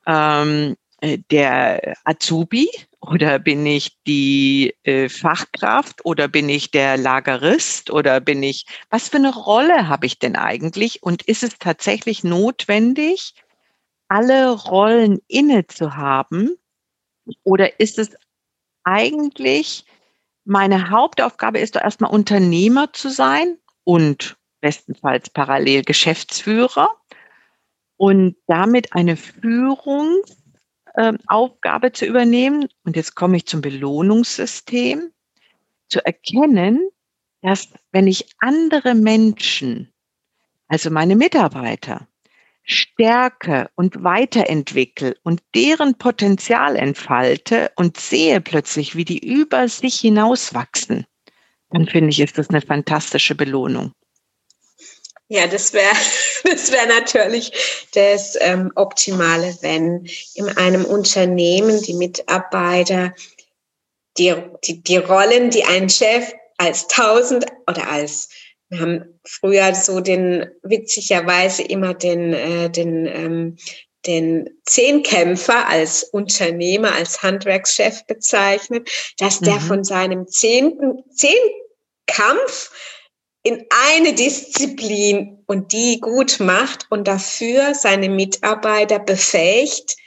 ähm, 0.05 0.75
äh, 1.01 1.17
der 1.31 1.95
Azubi 2.03 2.69
oder 2.99 3.39
bin 3.39 3.65
ich 3.65 3.97
die 4.05 4.75
äh, 4.83 5.09
Fachkraft 5.09 6.05
oder 6.05 6.27
bin 6.27 6.47
ich 6.47 6.69
der 6.69 6.97
Lagerist 6.97 7.89
oder 7.89 8.19
bin 8.19 8.43
ich, 8.43 8.67
was 8.91 9.09
für 9.09 9.17
eine 9.17 9.33
Rolle 9.33 9.87
habe 9.87 10.05
ich 10.05 10.19
denn 10.19 10.35
eigentlich? 10.35 11.01
Und 11.01 11.23
ist 11.23 11.41
es 11.41 11.57
tatsächlich 11.57 12.23
notwendig, 12.23 13.33
alle 14.11 14.51
Rollen 14.51 15.19
inne 15.27 15.65
zu 15.67 15.95
haben? 15.95 16.57
Oder 17.43 17.79
ist 17.79 17.97
es 17.97 18.15
eigentlich 18.83 19.85
meine 20.43 20.89
Hauptaufgabe 20.89 21.59
ist 21.59 21.75
doch 21.75 21.81
erstmal 21.81 22.11
Unternehmer 22.11 22.91
zu 22.93 23.09
sein 23.09 23.57
und 23.83 24.37
bestenfalls 24.59 25.29
parallel 25.29 25.83
Geschäftsführer 25.83 26.89
und 27.97 28.35
damit 28.47 28.93
eine 28.93 29.15
Führungsaufgabe 29.15 31.87
äh, 31.87 31.93
zu 31.93 32.05
übernehmen. 32.05 32.67
Und 32.83 32.95
jetzt 32.95 33.15
komme 33.15 33.37
ich 33.37 33.45
zum 33.45 33.61
Belohnungssystem, 33.61 35.11
zu 35.89 36.05
erkennen, 36.05 36.89
dass 37.41 37.69
wenn 37.91 38.07
ich 38.07 38.27
andere 38.39 38.95
Menschen, 38.95 39.91
also 40.67 40.89
meine 40.89 41.15
Mitarbeiter, 41.15 42.07
stärke 42.71 43.69
und 43.75 44.03
weiterentwickle 44.03 45.15
und 45.23 45.41
deren 45.55 45.97
Potenzial 45.97 46.75
entfalte 46.75 47.71
und 47.75 47.99
sehe 47.99 48.41
plötzlich, 48.41 48.95
wie 48.95 49.05
die 49.05 49.19
über 49.19 49.67
sich 49.67 49.99
hinauswachsen, 49.99 51.05
dann 51.71 51.87
finde 51.87 52.09
ich, 52.09 52.19
ist 52.19 52.37
das 52.37 52.49
eine 52.49 52.61
fantastische 52.61 53.35
Belohnung. 53.35 53.93
Ja, 55.27 55.47
das 55.47 55.73
wäre 55.73 55.95
das 56.43 56.71
wäre 56.71 56.87
natürlich 56.87 57.51
das 57.93 58.37
ähm, 58.39 58.71
Optimale, 58.75 59.57
wenn 59.61 60.05
in 60.35 60.49
einem 60.57 60.85
Unternehmen 60.85 61.81
die 61.81 61.93
Mitarbeiter 61.93 63.13
die, 64.17 64.35
die, 64.65 64.83
die 64.83 64.97
Rollen, 64.97 65.49
die 65.49 65.63
ein 65.63 65.89
Chef 65.89 66.33
als 66.57 66.87
tausend 66.87 67.45
oder 67.67 67.89
als 67.89 68.29
wir 68.71 68.79
haben 68.79 69.19
früher 69.25 69.75
so 69.75 69.99
den, 69.99 70.49
witzigerweise 70.63 71.61
immer 71.61 71.93
den, 71.93 72.33
äh, 72.33 72.69
den, 72.69 73.05
ähm, 73.05 73.57
den 74.07 74.49
Zehnkämpfer 74.65 75.67
als 75.67 76.05
Unternehmer, 76.05 76.93
als 76.93 77.21
Handwerkschef 77.21 78.05
bezeichnet, 78.07 78.89
dass 79.17 79.41
der 79.41 79.55
mhm. 79.55 79.61
von 79.61 79.83
seinem 79.83 80.27
zehnten, 80.27 81.03
Zehnkampf 81.11 82.71
in 83.43 83.65
eine 83.91 84.13
Disziplin 84.13 85.43
und 85.47 85.73
die 85.73 85.99
gut 85.99 86.39
macht 86.39 86.87
und 86.89 87.09
dafür 87.09 87.75
seine 87.75 88.07
Mitarbeiter 88.07 88.99
befähigt, 88.99 89.97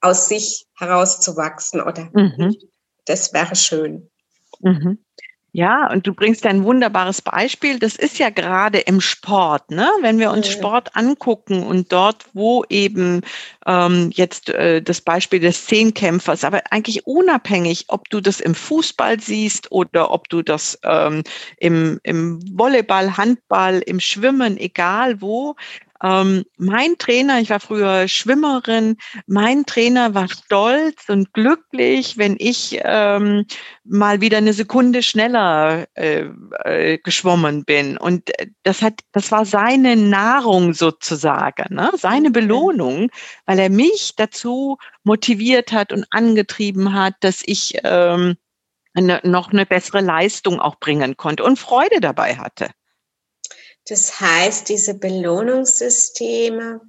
aus 0.00 0.28
sich 0.28 0.66
herauszuwachsen 0.76 1.80
oder 1.80 2.10
mhm. 2.12 2.56
das 3.04 3.32
wäre 3.32 3.54
schön. 3.54 4.10
Mhm. 4.58 4.98
Ja, 5.52 5.90
und 5.90 6.06
du 6.06 6.14
bringst 6.14 6.46
ein 6.46 6.62
wunderbares 6.62 7.22
Beispiel. 7.22 7.78
Das 7.78 7.96
ist 7.96 8.18
ja 8.18 8.30
gerade 8.30 8.78
im 8.78 9.00
Sport, 9.00 9.70
ne? 9.70 9.88
Wenn 10.00 10.18
wir 10.18 10.30
uns. 10.30 10.50
Sport 10.50 10.96
angucken 10.96 11.62
und 11.62 11.92
dort, 11.92 12.26
wo 12.34 12.64
eben 12.68 13.22
ähm, 13.66 14.10
jetzt 14.14 14.50
äh, 14.50 14.82
das 14.82 15.00
Beispiel 15.00 15.40
des 15.40 15.66
Zehnkämpfers, 15.66 16.44
aber 16.44 16.62
eigentlich 16.70 17.06
unabhängig, 17.06 17.86
ob 17.88 18.08
du 18.10 18.20
das 18.20 18.40
im 18.40 18.54
Fußball 18.54 19.20
siehst 19.20 19.72
oder 19.72 20.10
ob 20.10 20.28
du 20.28 20.42
das 20.42 20.78
ähm, 20.84 21.22
im, 21.58 22.00
im 22.02 22.40
Volleyball, 22.56 23.16
Handball, 23.16 23.80
im 23.86 24.00
Schwimmen, 24.00 24.56
egal 24.58 25.20
wo, 25.20 25.56
ähm, 26.02 26.44
mein 26.56 26.96
Trainer, 26.98 27.40
ich 27.40 27.50
war 27.50 27.60
früher 27.60 28.08
Schwimmerin, 28.08 28.96
mein 29.26 29.66
Trainer 29.66 30.14
war 30.14 30.28
stolz 30.28 31.08
und 31.08 31.32
glücklich, 31.34 32.16
wenn 32.16 32.36
ich 32.38 32.80
ähm, 32.82 33.44
mal 33.84 34.20
wieder 34.20 34.38
eine 34.38 34.54
Sekunde 34.54 35.02
schneller 35.02 35.86
äh, 35.94 36.26
äh, 36.64 36.98
geschwommen 36.98 37.64
bin. 37.64 37.98
Und 37.98 38.30
äh, 38.38 38.46
das 38.62 38.80
hat, 38.80 39.00
das 39.12 39.30
war 39.30 39.44
seine 39.44 39.94
Nahrung 39.96 40.72
sozusagen, 40.72 41.74
ne? 41.74 41.90
seine 41.96 42.30
Belohnung, 42.30 43.10
weil 43.44 43.58
er 43.58 43.70
mich 43.70 44.14
dazu 44.16 44.78
motiviert 45.04 45.72
hat 45.72 45.92
und 45.92 46.06
angetrieben 46.10 46.94
hat, 46.94 47.14
dass 47.20 47.42
ich 47.44 47.78
ähm, 47.84 48.36
eine, 48.94 49.20
noch 49.24 49.52
eine 49.52 49.66
bessere 49.66 50.00
Leistung 50.00 50.60
auch 50.60 50.76
bringen 50.80 51.16
konnte 51.16 51.44
und 51.44 51.58
Freude 51.58 52.00
dabei 52.00 52.36
hatte. 52.36 52.70
Das 53.90 54.20
heißt, 54.20 54.68
diese 54.68 54.94
Belohnungssysteme, 54.94 56.80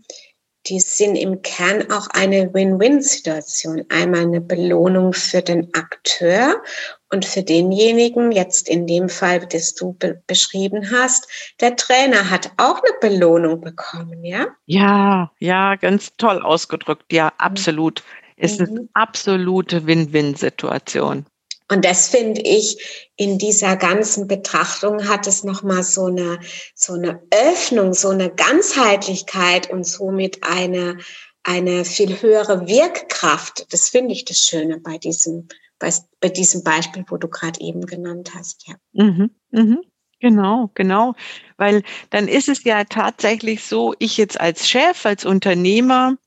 die 0.67 0.79
sind 0.79 1.15
im 1.15 1.41
Kern 1.41 1.91
auch 1.91 2.07
eine 2.11 2.53
Win-Win-Situation. 2.53 3.85
Einmal 3.89 4.21
eine 4.21 4.39
Belohnung 4.39 5.11
für 5.11 5.41
den 5.41 5.73
Akteur 5.73 6.61
und 7.09 7.25
für 7.25 7.41
denjenigen, 7.41 8.31
jetzt 8.31 8.69
in 8.69 8.85
dem 8.85 9.09
Fall, 9.09 9.39
das 9.47 9.73
du 9.73 9.93
be 9.93 10.21
beschrieben 10.27 10.91
hast, 10.91 11.27
der 11.59 11.75
Trainer 11.75 12.29
hat 12.29 12.51
auch 12.57 12.83
eine 12.83 12.93
Belohnung 13.01 13.61
bekommen, 13.61 14.23
ja? 14.23 14.49
Ja, 14.67 15.31
ja, 15.39 15.75
ganz 15.77 16.15
toll 16.17 16.43
ausgedrückt. 16.43 17.11
Ja, 17.11 17.33
absolut. 17.39 18.03
ist 18.37 18.59
mhm. 18.59 18.65
es 18.65 18.89
absolute 18.93 19.87
Win-Win-Situation. 19.87 21.25
Und 21.71 21.85
das 21.85 22.09
finde 22.09 22.41
ich 22.41 23.09
in 23.15 23.37
dieser 23.37 23.77
ganzen 23.77 24.27
Betrachtung 24.27 25.07
hat 25.07 25.25
es 25.25 25.45
nochmal 25.45 25.83
so 25.83 26.07
eine, 26.07 26.37
so 26.75 26.93
eine 26.93 27.21
Öffnung, 27.31 27.93
so 27.93 28.09
eine 28.09 28.29
Ganzheitlichkeit 28.29 29.69
und 29.69 29.85
somit 29.85 30.43
eine, 30.43 30.97
eine 31.43 31.85
viel 31.85 32.21
höhere 32.21 32.67
Wirkkraft. 32.67 33.71
Das 33.71 33.87
finde 33.87 34.13
ich 34.13 34.25
das 34.25 34.39
Schöne 34.39 34.79
bei 34.79 34.97
diesem, 34.97 35.47
bei, 35.79 35.93
bei 36.19 36.27
diesem 36.27 36.61
Beispiel, 36.65 37.05
wo 37.07 37.15
du 37.15 37.29
gerade 37.29 37.61
eben 37.61 37.85
genannt 37.85 38.31
hast. 38.35 38.67
Ja. 38.67 38.75
Mhm, 38.91 39.31
mhm. 39.51 39.79
Genau, 40.19 40.71
genau. 40.75 41.15
Weil 41.55 41.83
dann 42.09 42.27
ist 42.27 42.49
es 42.49 42.65
ja 42.65 42.83
tatsächlich 42.83 43.63
so, 43.63 43.95
ich 43.97 44.17
jetzt 44.17 44.41
als 44.41 44.69
Chef, 44.69 45.05
als 45.05 45.23
Unternehmer, 45.23 46.17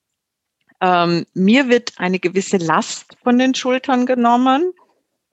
ähm, 0.81 1.27
mir 1.35 1.69
wird 1.69 1.93
eine 1.99 2.19
gewisse 2.19 2.57
Last 2.57 3.19
von 3.23 3.39
den 3.39 3.55
Schultern 3.55 4.07
genommen. 4.07 4.73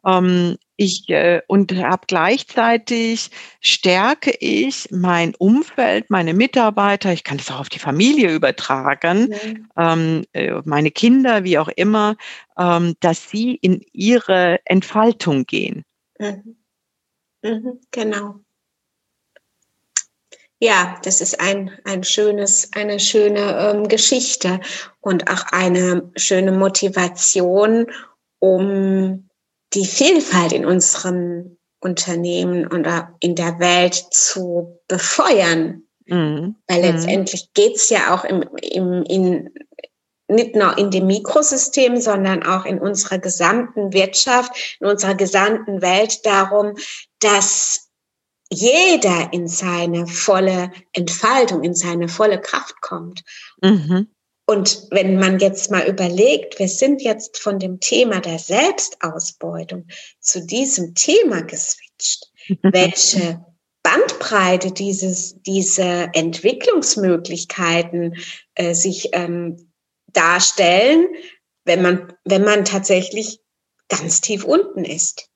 Ähm, 0.06 0.58
ich 0.78 1.08
äh, 1.10 1.42
und 1.48 1.74
habe 1.76 2.04
gleichzeitig 2.08 3.30
stärke 3.60 4.32
ich 4.40 4.88
mein 4.92 5.36
Umfeld, 5.36 6.10
meine 6.10 6.34
Mitarbeiter. 6.34 7.14
Ich 7.14 7.24
kann 7.24 7.38
das 7.38 7.52
auch 7.52 7.60
auf 7.60 7.70
die 7.70 7.80
Familie 7.80 8.34
übertragen, 8.34 9.30
mhm. 9.30 9.70
ähm, 9.78 10.26
äh, 10.34 10.54
meine 10.66 10.92
Kinder, 10.92 11.44
wie 11.44 11.60
auch 11.60 11.70
immer, 11.70 12.16
ähm, 12.58 12.96
dass 13.00 13.30
sie 13.30 13.56
in 13.56 13.82
ihre 13.94 14.60
Entfaltung 14.66 15.46
gehen. 15.46 15.86
Mhm. 16.20 16.58
Mhm, 17.44 17.80
genau. 17.92 18.40
Ja, 20.60 21.00
das 21.04 21.22
ist 21.22 21.40
ein, 21.40 21.72
ein 21.86 22.04
schönes, 22.04 22.72
eine 22.74 23.00
schöne 23.00 23.40
ähm, 23.40 23.88
Geschichte 23.88 24.60
und 25.00 25.28
auch 25.28 25.44
eine 25.52 26.12
schöne 26.16 26.52
Motivation, 26.52 27.88
um 28.38 29.28
die 29.74 29.86
Vielfalt 29.86 30.52
in 30.52 30.66
unserem 30.66 31.58
Unternehmen 31.80 32.68
oder 32.68 33.16
in 33.20 33.36
der 33.36 33.60
Welt 33.60 33.96
zu 34.12 34.80
befeuern. 34.88 35.84
Mhm. 36.06 36.56
Weil 36.68 36.80
mhm. 36.80 36.84
letztendlich 36.84 37.54
geht's 37.54 37.90
ja 37.90 38.14
auch 38.14 38.24
im, 38.24 38.44
im, 38.62 39.04
in, 39.04 39.50
nicht 40.28 40.56
nur 40.56 40.78
in 40.78 40.92
dem 40.92 41.08
Mikrosystem, 41.08 42.00
sondern 42.00 42.44
auch 42.44 42.66
in 42.66 42.80
unserer 42.80 43.18
gesamten 43.18 43.94
Wirtschaft, 43.94 44.78
in 44.80 44.88
unserer 44.88 45.16
gesamten 45.16 45.82
Welt 45.82 46.26
darum, 46.26 46.76
dass 47.20 47.90
jeder 48.50 49.32
in 49.32 49.48
seine 49.48 50.08
volle 50.08 50.72
Entfaltung, 50.94 51.64
in 51.64 51.74
seine 51.74 52.10
volle 52.10 52.40
Kraft 52.40 52.82
kommt. 52.82 53.24
Mhm. 53.62 54.10
Und 54.52 54.88
wenn 54.92 55.16
man 55.16 55.40
jetzt 55.40 55.72
mal 55.72 55.88
überlegt, 55.88 56.60
wir 56.60 56.68
sind 56.68 57.02
jetzt 57.02 57.40
von 57.40 57.58
dem 57.58 57.80
Thema 57.80 58.20
der 58.20 58.38
Selbstausbeutung 58.38 59.88
zu 60.20 60.46
diesem 60.46 60.94
Thema 60.94 61.42
geswitcht, 61.42 62.30
welche 62.62 63.46
Bandbreite 63.82 64.74
dieses, 64.74 65.42
diese 65.44 66.10
Entwicklungsmöglichkeiten 66.12 68.18
äh, 68.56 68.74
sich 68.74 69.12
ähm, 69.14 69.72
darstellen, 70.08 71.08
wenn 71.64 71.82
man, 71.82 72.12
wenn 72.26 72.44
man 72.44 72.66
tatsächlich 72.66 73.40
ganz 73.88 74.20
tief 74.20 74.44
unten 74.44 74.84
ist. 74.84 75.30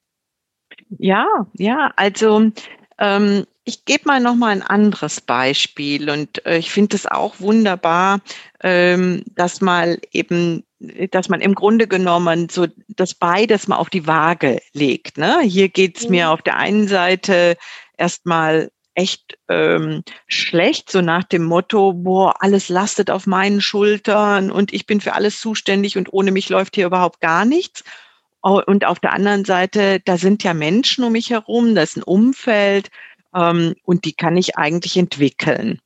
Ja, 0.89 1.25
ja, 1.53 1.93
also 1.95 2.51
ähm, 3.00 3.45
ich 3.65 3.84
gebe 3.84 4.03
mal 4.05 4.22
noch 4.22 4.36
mal 4.36 4.50
ein 4.50 4.62
anderes 4.62 5.19
Beispiel 5.22 6.10
und 6.10 6.45
äh, 6.45 6.57
ich 6.57 6.72
finde 6.72 6.95
es 6.95 7.07
auch 7.07 7.39
wunderbar, 7.39 8.21
ähm, 8.63 9.23
dass 9.36 9.60
mal 9.60 9.99
eben, 10.12 10.63
dass 11.10 11.30
man 11.30 11.41
im 11.41 11.56
Grunde 11.56 11.88
genommen 11.88 12.47
so 12.47 12.67
das 12.88 13.15
beides 13.15 13.67
mal 13.67 13.78
auf 13.78 13.89
die 13.89 14.06
Waage 14.06 14.62
legt. 14.73 15.17
Ne? 15.17 15.41
Hier 15.41 15.69
geht's 15.69 16.06
mhm. 16.06 16.12
mir 16.12 16.30
auf 16.30 16.43
der 16.43 16.58
einen 16.58 16.88
Seite 16.88 17.58
erstmal 17.97 18.71
echt 18.93 19.38
ähm, 19.49 20.04
schlecht, 20.28 20.91
so 20.91 21.01
nach 21.01 21.23
dem 21.23 21.43
Motto, 21.43 21.91
boah, 21.91 22.36
alles 22.39 22.69
lastet 22.69 23.10
auf 23.10 23.25
meinen 23.25 23.62
Schultern 23.62 24.51
und 24.51 24.73
ich 24.73 24.86
bin 24.86 25.01
für 25.01 25.13
alles 25.13 25.41
zuständig 25.41 25.97
und 25.97 26.13
ohne 26.13 26.32
mich 26.32 26.49
läuft 26.49 26.75
hier 26.75 26.86
überhaupt 26.86 27.19
gar 27.19 27.45
nichts. 27.45 27.84
Und 28.41 28.86
auf 28.86 28.99
der 28.99 29.12
anderen 29.12 29.43
Seite, 29.43 30.01
da 30.06 30.19
sind 30.19 30.43
ja 30.43 30.54
Menschen 30.54 31.04
um 31.04 31.13
mich 31.13 31.32
herum, 31.32 31.73
das 31.73 31.89
ist 31.89 31.97
ein 31.97 32.04
Umfeld 32.04 32.91
ähm, 33.36 33.76
und 33.84 34.06
die 34.06 34.13
kann 34.13 34.38
ich 34.38 34.58
eigentlich 34.58 34.98
entwickeln. 34.98 35.80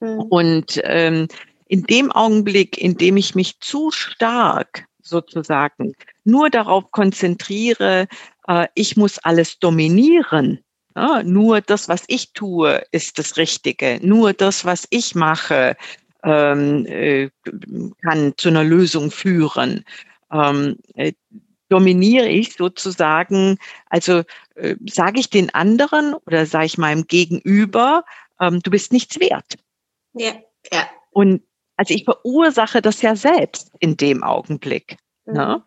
Mhm. 0.00 0.20
Und 0.20 0.80
ähm, 0.84 1.28
in 1.66 1.84
dem 1.84 2.12
Augenblick, 2.12 2.78
in 2.78 2.96
dem 2.96 3.16
ich 3.16 3.34
mich 3.34 3.58
zu 3.60 3.90
stark 3.90 4.86
sozusagen 5.02 5.94
nur 6.24 6.50
darauf 6.50 6.90
konzentriere, 6.90 8.06
äh, 8.46 8.68
ich 8.74 8.96
muss 8.96 9.18
alles 9.18 9.58
dominieren, 9.58 10.60
ja, 10.94 11.22
nur 11.22 11.62
das, 11.62 11.88
was 11.88 12.04
ich 12.08 12.32
tue, 12.34 12.82
ist 12.92 13.18
das 13.18 13.36
Richtige, 13.36 13.98
nur 14.02 14.34
das, 14.34 14.64
was 14.64 14.86
ich 14.90 15.14
mache, 15.14 15.76
ähm, 16.22 16.86
äh, 16.86 17.30
kann 18.02 18.34
zu 18.36 18.48
einer 18.48 18.64
Lösung 18.64 19.10
führen. 19.10 19.84
Ähm, 20.30 20.76
äh, 20.94 21.12
dominiere 21.72 22.28
ich 22.28 22.54
sozusagen, 22.54 23.56
also 23.86 24.22
äh, 24.56 24.76
sage 24.86 25.20
ich 25.20 25.30
den 25.30 25.52
anderen 25.54 26.14
oder 26.26 26.44
sage 26.44 26.66
ich 26.66 26.76
meinem 26.76 27.06
Gegenüber, 27.06 28.04
ähm, 28.40 28.60
du 28.60 28.70
bist 28.70 28.92
nichts 28.92 29.18
wert. 29.18 29.54
Ja, 30.12 30.34
ja. 30.70 30.86
Und 31.10 31.42
also 31.76 31.94
ich 31.94 32.04
verursache 32.04 32.82
das 32.82 33.00
ja 33.00 33.16
selbst 33.16 33.72
in 33.80 33.96
dem 33.96 34.22
Augenblick. 34.22 34.98
Mhm. 35.24 35.34
Ne? 35.34 35.62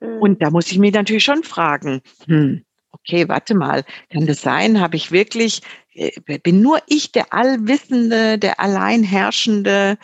Mhm. 0.00 0.18
Und 0.18 0.42
da 0.42 0.50
muss 0.50 0.72
ich 0.72 0.78
mich 0.78 0.92
natürlich 0.92 1.24
schon 1.24 1.44
fragen, 1.44 2.02
hm, 2.26 2.64
okay, 2.90 3.28
warte 3.28 3.54
mal, 3.54 3.84
kann 4.10 4.26
das 4.26 4.42
sein? 4.42 4.80
Habe 4.80 4.96
ich 4.96 5.12
wirklich, 5.12 5.62
äh, 5.94 6.10
bin 6.40 6.60
nur 6.60 6.80
ich 6.88 7.12
der 7.12 7.32
Allwissende, 7.32 8.38
der 8.38 8.58
Alleinherrschende? 8.58 9.98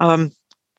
Ähm, 0.00 0.32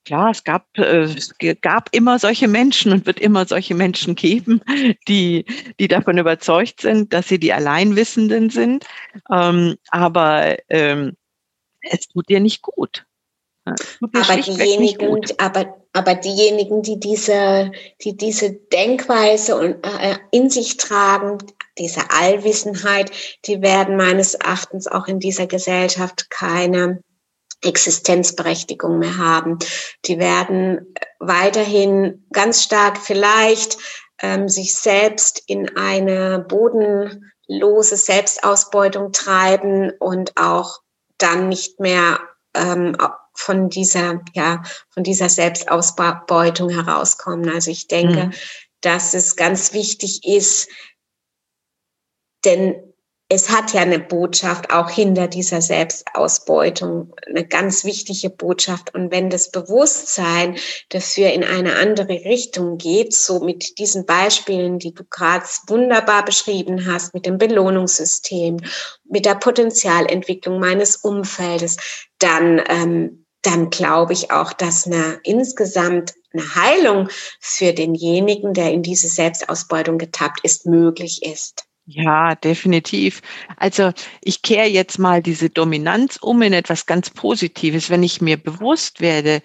Klar, 0.05 0.31
es 0.31 0.43
gab, 0.43 0.65
äh, 0.77 1.03
es 1.03 1.33
gab 1.61 1.89
immer 1.91 2.17
solche 2.17 2.47
Menschen 2.47 2.91
und 2.91 3.05
wird 3.05 3.19
immer 3.19 3.45
solche 3.45 3.75
Menschen 3.75 4.15
geben, 4.15 4.61
die, 5.07 5.45
die 5.79 5.87
davon 5.87 6.17
überzeugt 6.17 6.81
sind, 6.81 7.13
dass 7.13 7.27
sie 7.27 7.39
die 7.39 7.53
Alleinwissenden 7.53 8.49
sind. 8.49 8.85
Ähm, 9.31 9.75
aber 9.89 10.57
ähm, 10.69 11.15
es 11.81 12.07
tut 12.07 12.29
dir 12.29 12.39
nicht 12.39 12.61
gut. 12.61 13.05
Aber 13.63 14.37
diejenigen, 14.37 15.21
aber, 15.37 15.77
aber 15.93 16.15
diejenigen, 16.15 16.81
die 16.81 16.99
diese, 16.99 17.71
die 18.03 18.17
diese 18.17 18.51
Denkweise 18.51 19.55
und, 19.55 19.85
äh, 19.85 20.17
in 20.31 20.49
sich 20.49 20.77
tragen, 20.77 21.37
diese 21.77 22.09
Allwissenheit, 22.09 23.11
die 23.45 23.61
werden 23.61 23.97
meines 23.97 24.33
Erachtens 24.33 24.87
auch 24.87 25.07
in 25.07 25.19
dieser 25.19 25.45
Gesellschaft 25.45 26.29
keine 26.31 27.03
Existenzberechtigung 27.63 28.99
mehr 28.99 29.17
haben. 29.17 29.59
Die 30.05 30.19
werden 30.19 30.93
weiterhin 31.19 32.25
ganz 32.31 32.63
stark 32.63 32.97
vielleicht 32.97 33.77
ähm, 34.21 34.49
sich 34.49 34.75
selbst 34.75 35.43
in 35.47 35.75
eine 35.77 36.39
bodenlose 36.39 37.97
Selbstausbeutung 37.97 39.11
treiben 39.11 39.91
und 39.99 40.37
auch 40.37 40.79
dann 41.17 41.49
nicht 41.49 41.79
mehr 41.79 42.19
ähm, 42.53 42.95
von 43.33 43.69
dieser, 43.69 44.21
ja, 44.33 44.63
von 44.89 45.03
dieser 45.03 45.29
Selbstausbeutung 45.29 46.69
herauskommen. 46.69 47.49
Also 47.49 47.71
ich 47.71 47.87
denke, 47.87 48.27
mhm. 48.27 48.33
dass 48.81 49.13
es 49.13 49.35
ganz 49.35 49.73
wichtig 49.73 50.25
ist, 50.25 50.69
denn 52.43 52.90
es 53.33 53.49
hat 53.49 53.71
ja 53.71 53.79
eine 53.79 53.99
Botschaft 53.99 54.73
auch 54.73 54.89
hinter 54.89 55.29
dieser 55.29 55.61
Selbstausbeutung, 55.61 57.13
eine 57.25 57.47
ganz 57.47 57.85
wichtige 57.85 58.29
Botschaft. 58.29 58.93
Und 58.93 59.09
wenn 59.09 59.29
das 59.29 59.51
Bewusstsein 59.51 60.57
dafür 60.89 61.31
in 61.31 61.45
eine 61.45 61.77
andere 61.77 62.09
Richtung 62.09 62.77
geht, 62.77 63.13
so 63.13 63.39
mit 63.39 63.77
diesen 63.77 64.05
Beispielen, 64.05 64.79
die 64.79 64.93
du 64.93 65.05
gerade 65.09 65.45
wunderbar 65.67 66.25
beschrieben 66.25 66.91
hast, 66.91 67.13
mit 67.13 67.25
dem 67.25 67.37
Belohnungssystem, 67.37 68.57
mit 69.05 69.25
der 69.25 69.35
Potenzialentwicklung 69.35 70.59
meines 70.59 70.97
Umfeldes, 70.97 71.77
dann, 72.19 72.61
ähm, 72.67 73.25
dann 73.43 73.69
glaube 73.69 74.11
ich 74.11 74.31
auch, 74.31 74.51
dass 74.51 74.85
eine 74.85 75.21
insgesamt 75.23 76.15
eine 76.33 76.55
Heilung 76.55 77.07
für 77.39 77.71
denjenigen, 77.71 78.53
der 78.53 78.73
in 78.73 78.83
diese 78.83 79.07
Selbstausbeutung 79.07 79.97
getappt 79.97 80.41
ist, 80.43 80.65
möglich 80.65 81.23
ist. 81.23 81.70
Ja, 81.93 82.35
definitiv. 82.35 83.21
Also 83.57 83.91
ich 84.21 84.41
kehre 84.41 84.67
jetzt 84.67 84.97
mal 84.97 85.21
diese 85.21 85.49
Dominanz 85.49 86.17
um 86.21 86.41
in 86.41 86.53
etwas 86.53 86.85
ganz 86.85 87.09
Positives. 87.09 87.89
Wenn 87.89 88.03
ich 88.03 88.21
mir 88.21 88.37
bewusst 88.37 89.01
werde, 89.01 89.41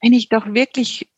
wenn 0.00 0.12
ich 0.12 0.28
doch 0.28 0.46
wirklich 0.54 1.08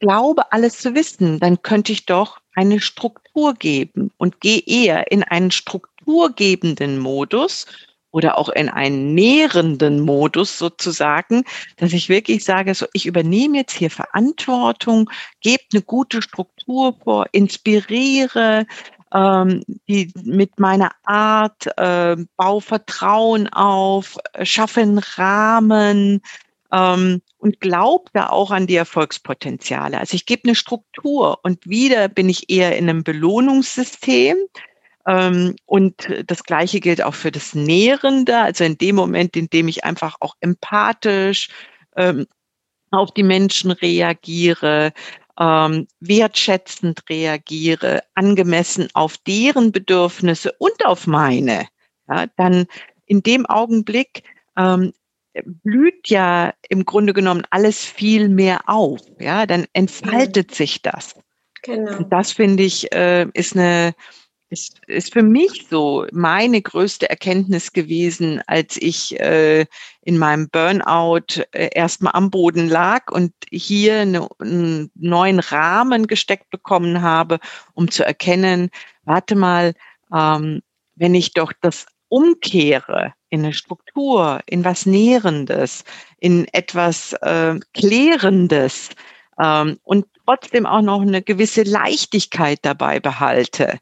glaube, 0.00 0.52
alles 0.52 0.78
zu 0.78 0.94
wissen, 0.94 1.40
dann 1.40 1.62
könnte 1.62 1.92
ich 1.92 2.06
doch 2.06 2.40
eine 2.54 2.80
Struktur 2.80 3.54
geben 3.54 4.10
und 4.18 4.40
gehe 4.40 4.62
eher 4.66 5.10
in 5.12 5.22
einen 5.22 5.50
strukturgebenden 5.50 6.98
Modus 6.98 7.66
oder 8.10 8.38
auch 8.38 8.50
in 8.50 8.68
einen 8.68 9.14
nährenden 9.14 10.00
Modus 10.00 10.58
sozusagen, 10.58 11.44
dass 11.78 11.92
ich 11.94 12.08
wirklich 12.10 12.44
sage, 12.44 12.74
so 12.74 12.86
ich 12.92 13.06
übernehme 13.06 13.58
jetzt 13.58 13.72
hier 13.74 13.90
Verantwortung, 13.90 15.10
gebe 15.40 15.62
eine 15.72 15.82
gute 15.82 16.22
Struktur 16.22 16.96
vor, 17.04 17.26
inspiriere, 17.32 18.66
ähm, 19.12 19.62
die 19.88 20.12
mit 20.24 20.58
meiner 20.58 20.92
Art, 21.04 21.66
äh, 21.76 22.16
bau 22.36 22.60
Vertrauen 22.60 23.48
auf, 23.48 24.16
schaffe 24.42 24.80
einen 24.80 24.98
Rahmen 24.98 26.22
ähm, 26.72 27.22
und 27.38 27.60
glaube 27.60 28.04
da 28.12 28.28
auch 28.28 28.50
an 28.50 28.66
die 28.66 28.76
Erfolgspotenziale. 28.76 29.98
Also 29.98 30.14
ich 30.14 30.26
gebe 30.26 30.44
eine 30.44 30.54
Struktur 30.54 31.40
und 31.42 31.66
wieder 31.66 32.08
bin 32.08 32.28
ich 32.28 32.50
eher 32.50 32.76
in 32.76 32.88
einem 32.88 33.04
Belohnungssystem. 33.04 34.36
Ähm, 35.06 35.56
und 35.66 36.08
das 36.26 36.44
Gleiche 36.44 36.80
gilt 36.80 37.02
auch 37.02 37.14
für 37.14 37.32
das 37.32 37.54
Nährende, 37.54 38.38
also 38.38 38.64
in 38.64 38.78
dem 38.78 38.96
Moment, 38.96 39.36
in 39.36 39.48
dem 39.48 39.68
ich 39.68 39.84
einfach 39.84 40.16
auch 40.20 40.36
empathisch 40.40 41.48
ähm, 41.96 42.26
auf 42.92 43.12
die 43.12 43.22
Menschen 43.22 43.70
reagiere, 43.72 44.92
ähm, 45.38 45.86
wertschätzend 46.00 47.02
reagiere, 47.08 48.02
angemessen 48.14 48.88
auf 48.94 49.16
deren 49.18 49.72
Bedürfnisse 49.72 50.52
und 50.58 50.84
auf 50.84 51.06
meine, 51.06 51.68
ja, 52.08 52.26
dann 52.36 52.66
in 53.06 53.22
dem 53.22 53.46
Augenblick 53.46 54.22
ähm, 54.56 54.92
blüht 55.44 56.08
ja 56.08 56.52
im 56.68 56.84
Grunde 56.84 57.12
genommen 57.12 57.44
alles 57.50 57.84
viel 57.84 58.28
mehr 58.28 58.68
auf. 58.68 59.00
Ja, 59.18 59.46
dann 59.46 59.66
entfaltet 59.72 60.50
ja. 60.50 60.56
sich 60.56 60.82
das. 60.82 61.14
Genau. 61.62 61.98
Und 61.98 62.12
das 62.12 62.32
finde 62.32 62.64
ich 62.64 62.92
äh, 62.92 63.26
ist 63.32 63.56
eine 63.56 63.94
ist, 64.52 64.80
ist 64.86 65.12
für 65.14 65.22
mich 65.22 65.66
so 65.68 66.06
meine 66.12 66.60
größte 66.60 67.08
Erkenntnis 67.08 67.72
gewesen, 67.72 68.42
als 68.46 68.76
ich 68.76 69.18
äh, 69.18 69.64
in 70.02 70.18
meinem 70.18 70.48
Burnout 70.50 71.42
äh, 71.52 71.70
erstmal 71.72 72.12
am 72.14 72.30
Boden 72.30 72.68
lag 72.68 73.10
und 73.10 73.32
hier 73.50 74.00
eine, 74.00 74.28
einen 74.38 74.90
neuen 74.94 75.40
Rahmen 75.40 76.06
gesteckt 76.06 76.50
bekommen 76.50 77.00
habe, 77.00 77.40
um 77.74 77.90
zu 77.90 78.04
erkennen, 78.04 78.70
warte 79.04 79.34
mal, 79.34 79.74
ähm, 80.14 80.60
wenn 80.96 81.14
ich 81.14 81.32
doch 81.32 81.52
das 81.62 81.86
umkehre 82.08 83.14
in 83.30 83.44
eine 83.44 83.54
Struktur, 83.54 84.40
in 84.46 84.64
was 84.64 84.84
Nährendes, 84.84 85.84
in 86.18 86.46
etwas 86.52 87.14
äh, 87.22 87.58
Klärendes 87.72 88.90
ähm, 89.40 89.78
und 89.82 90.04
trotzdem 90.26 90.66
auch 90.66 90.82
noch 90.82 91.00
eine 91.00 91.22
gewisse 91.22 91.62
Leichtigkeit 91.62 92.58
dabei 92.62 93.00
behalte, 93.00 93.78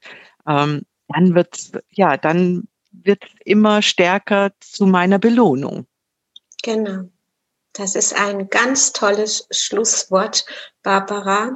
ähm, 0.50 0.82
dann 1.08 1.34
wird 1.34 1.70
ja, 1.90 2.16
dann 2.16 2.68
wird 2.92 3.22
immer 3.44 3.82
stärker 3.82 4.52
zu 4.60 4.86
meiner 4.86 5.18
Belohnung. 5.18 5.86
Genau. 6.62 7.04
Das 7.72 7.94
ist 7.94 8.14
ein 8.14 8.48
ganz 8.48 8.92
tolles 8.92 9.46
Schlusswort, 9.50 10.44
Barbara. 10.82 11.52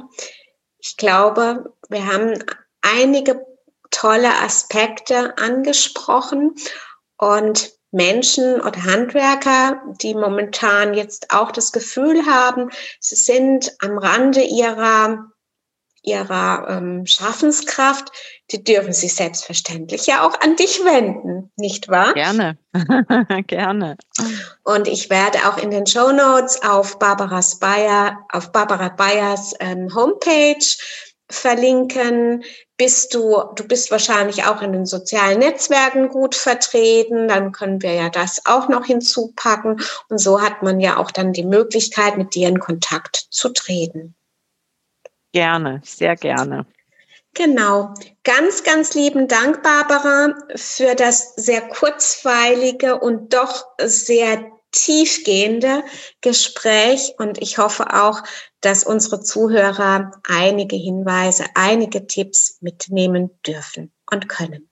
Ich 0.79 0.95
glaube, 0.97 1.73
wir 1.89 2.05
haben 2.07 2.43
einige 2.81 3.45
tolle 3.91 4.33
Aspekte 4.41 5.37
angesprochen 5.37 6.55
und 7.17 7.71
Menschen 7.91 8.61
oder 8.61 8.83
Handwerker, 8.83 9.81
die 10.01 10.15
momentan 10.15 10.93
jetzt 10.93 11.31
auch 11.31 11.51
das 11.51 11.71
Gefühl 11.71 12.25
haben, 12.25 12.69
sie 12.99 13.15
sind 13.15 13.73
am 13.79 13.97
Rande 13.97 14.41
ihrer 14.41 15.31
ihrer 16.05 16.67
ähm, 16.69 17.05
Schaffenskraft, 17.05 18.11
die 18.51 18.63
dürfen 18.63 18.93
sich 18.93 19.15
selbstverständlich 19.15 20.05
ja 20.05 20.25
auch 20.25 20.39
an 20.39 20.55
dich 20.55 20.83
wenden, 20.83 21.51
nicht 21.55 21.89
wahr? 21.89 22.13
Gerne, 22.13 22.57
gerne. 23.47 23.97
Und 24.63 24.87
ich 24.87 25.09
werde 25.09 25.39
auch 25.47 25.57
in 25.57 25.71
den 25.71 25.87
Show 25.87 26.11
Notes 26.11 26.61
auf 26.63 26.99
Barbara 26.99 27.41
Bayer, 27.59 28.19
auf 28.31 28.51
Barbara 28.51 28.89
Bayers 28.89 29.53
ähm, 29.59 29.93
Homepage 29.93 30.65
verlinken. 31.29 32.43
Bist 32.77 33.13
du, 33.13 33.41
du 33.55 33.63
bist 33.67 33.89
wahrscheinlich 33.89 34.43
auch 34.45 34.61
in 34.61 34.73
den 34.73 34.85
sozialen 34.85 35.39
Netzwerken 35.39 36.09
gut 36.09 36.35
vertreten, 36.35 37.27
dann 37.27 37.51
können 37.51 37.81
wir 37.81 37.93
ja 37.93 38.09
das 38.09 38.45
auch 38.45 38.67
noch 38.67 38.85
hinzupacken. 38.85 39.81
Und 40.09 40.17
so 40.17 40.41
hat 40.41 40.61
man 40.61 40.79
ja 40.79 40.97
auch 40.97 41.11
dann 41.11 41.31
die 41.31 41.45
Möglichkeit, 41.45 42.17
mit 42.17 42.35
dir 42.35 42.49
in 42.49 42.59
Kontakt 42.59 43.27
zu 43.29 43.49
treten. 43.49 44.15
Gerne, 45.35 45.81
sehr 45.83 46.15
gerne. 46.15 46.65
Genau. 47.33 47.93
Ganz, 48.23 48.63
ganz 48.63 48.93
lieben 48.93 49.27
Dank, 49.27 49.63
Barbara, 49.63 50.33
für 50.55 50.95
das 50.95 51.35
sehr 51.35 51.59
kurzweilige 51.59 52.97
und 52.97 53.33
doch 53.33 53.65
sehr 53.77 54.49
tiefgehende 54.71 55.83
Gespräch. 56.21 57.15
Und 57.17 57.41
ich 57.41 57.57
hoffe 57.57 57.93
auch, 57.93 58.23
dass 58.61 58.85
unsere 58.85 59.19
Zuhörer 59.19 60.11
einige 60.25 60.77
Hinweise, 60.77 61.43
einige 61.55 62.07
Tipps 62.07 62.59
mitnehmen 62.61 63.29
dürfen 63.45 63.91
und 64.09 64.29
können. 64.29 64.69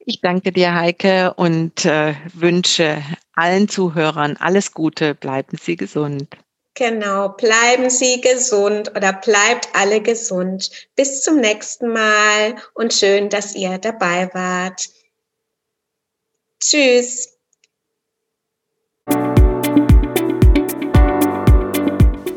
Ich 0.00 0.20
danke 0.20 0.50
dir, 0.50 0.74
Heike, 0.74 1.34
und 1.34 1.84
äh, 1.84 2.16
wünsche 2.34 3.00
allen 3.34 3.68
Zuhörern 3.68 4.36
alles 4.36 4.72
Gute. 4.72 5.14
Bleiben 5.14 5.56
Sie 5.56 5.76
gesund. 5.76 6.36
Genau, 6.74 7.28
bleiben 7.30 7.90
Sie 7.90 8.20
gesund 8.22 8.90
oder 8.96 9.12
bleibt 9.12 9.68
alle 9.74 10.00
gesund. 10.00 10.70
Bis 10.96 11.20
zum 11.20 11.36
nächsten 11.38 11.88
Mal 11.88 12.56
und 12.74 12.94
schön, 12.94 13.28
dass 13.28 13.54
ihr 13.54 13.76
dabei 13.78 14.30
wart. 14.32 14.88
Tschüss. 16.60 17.31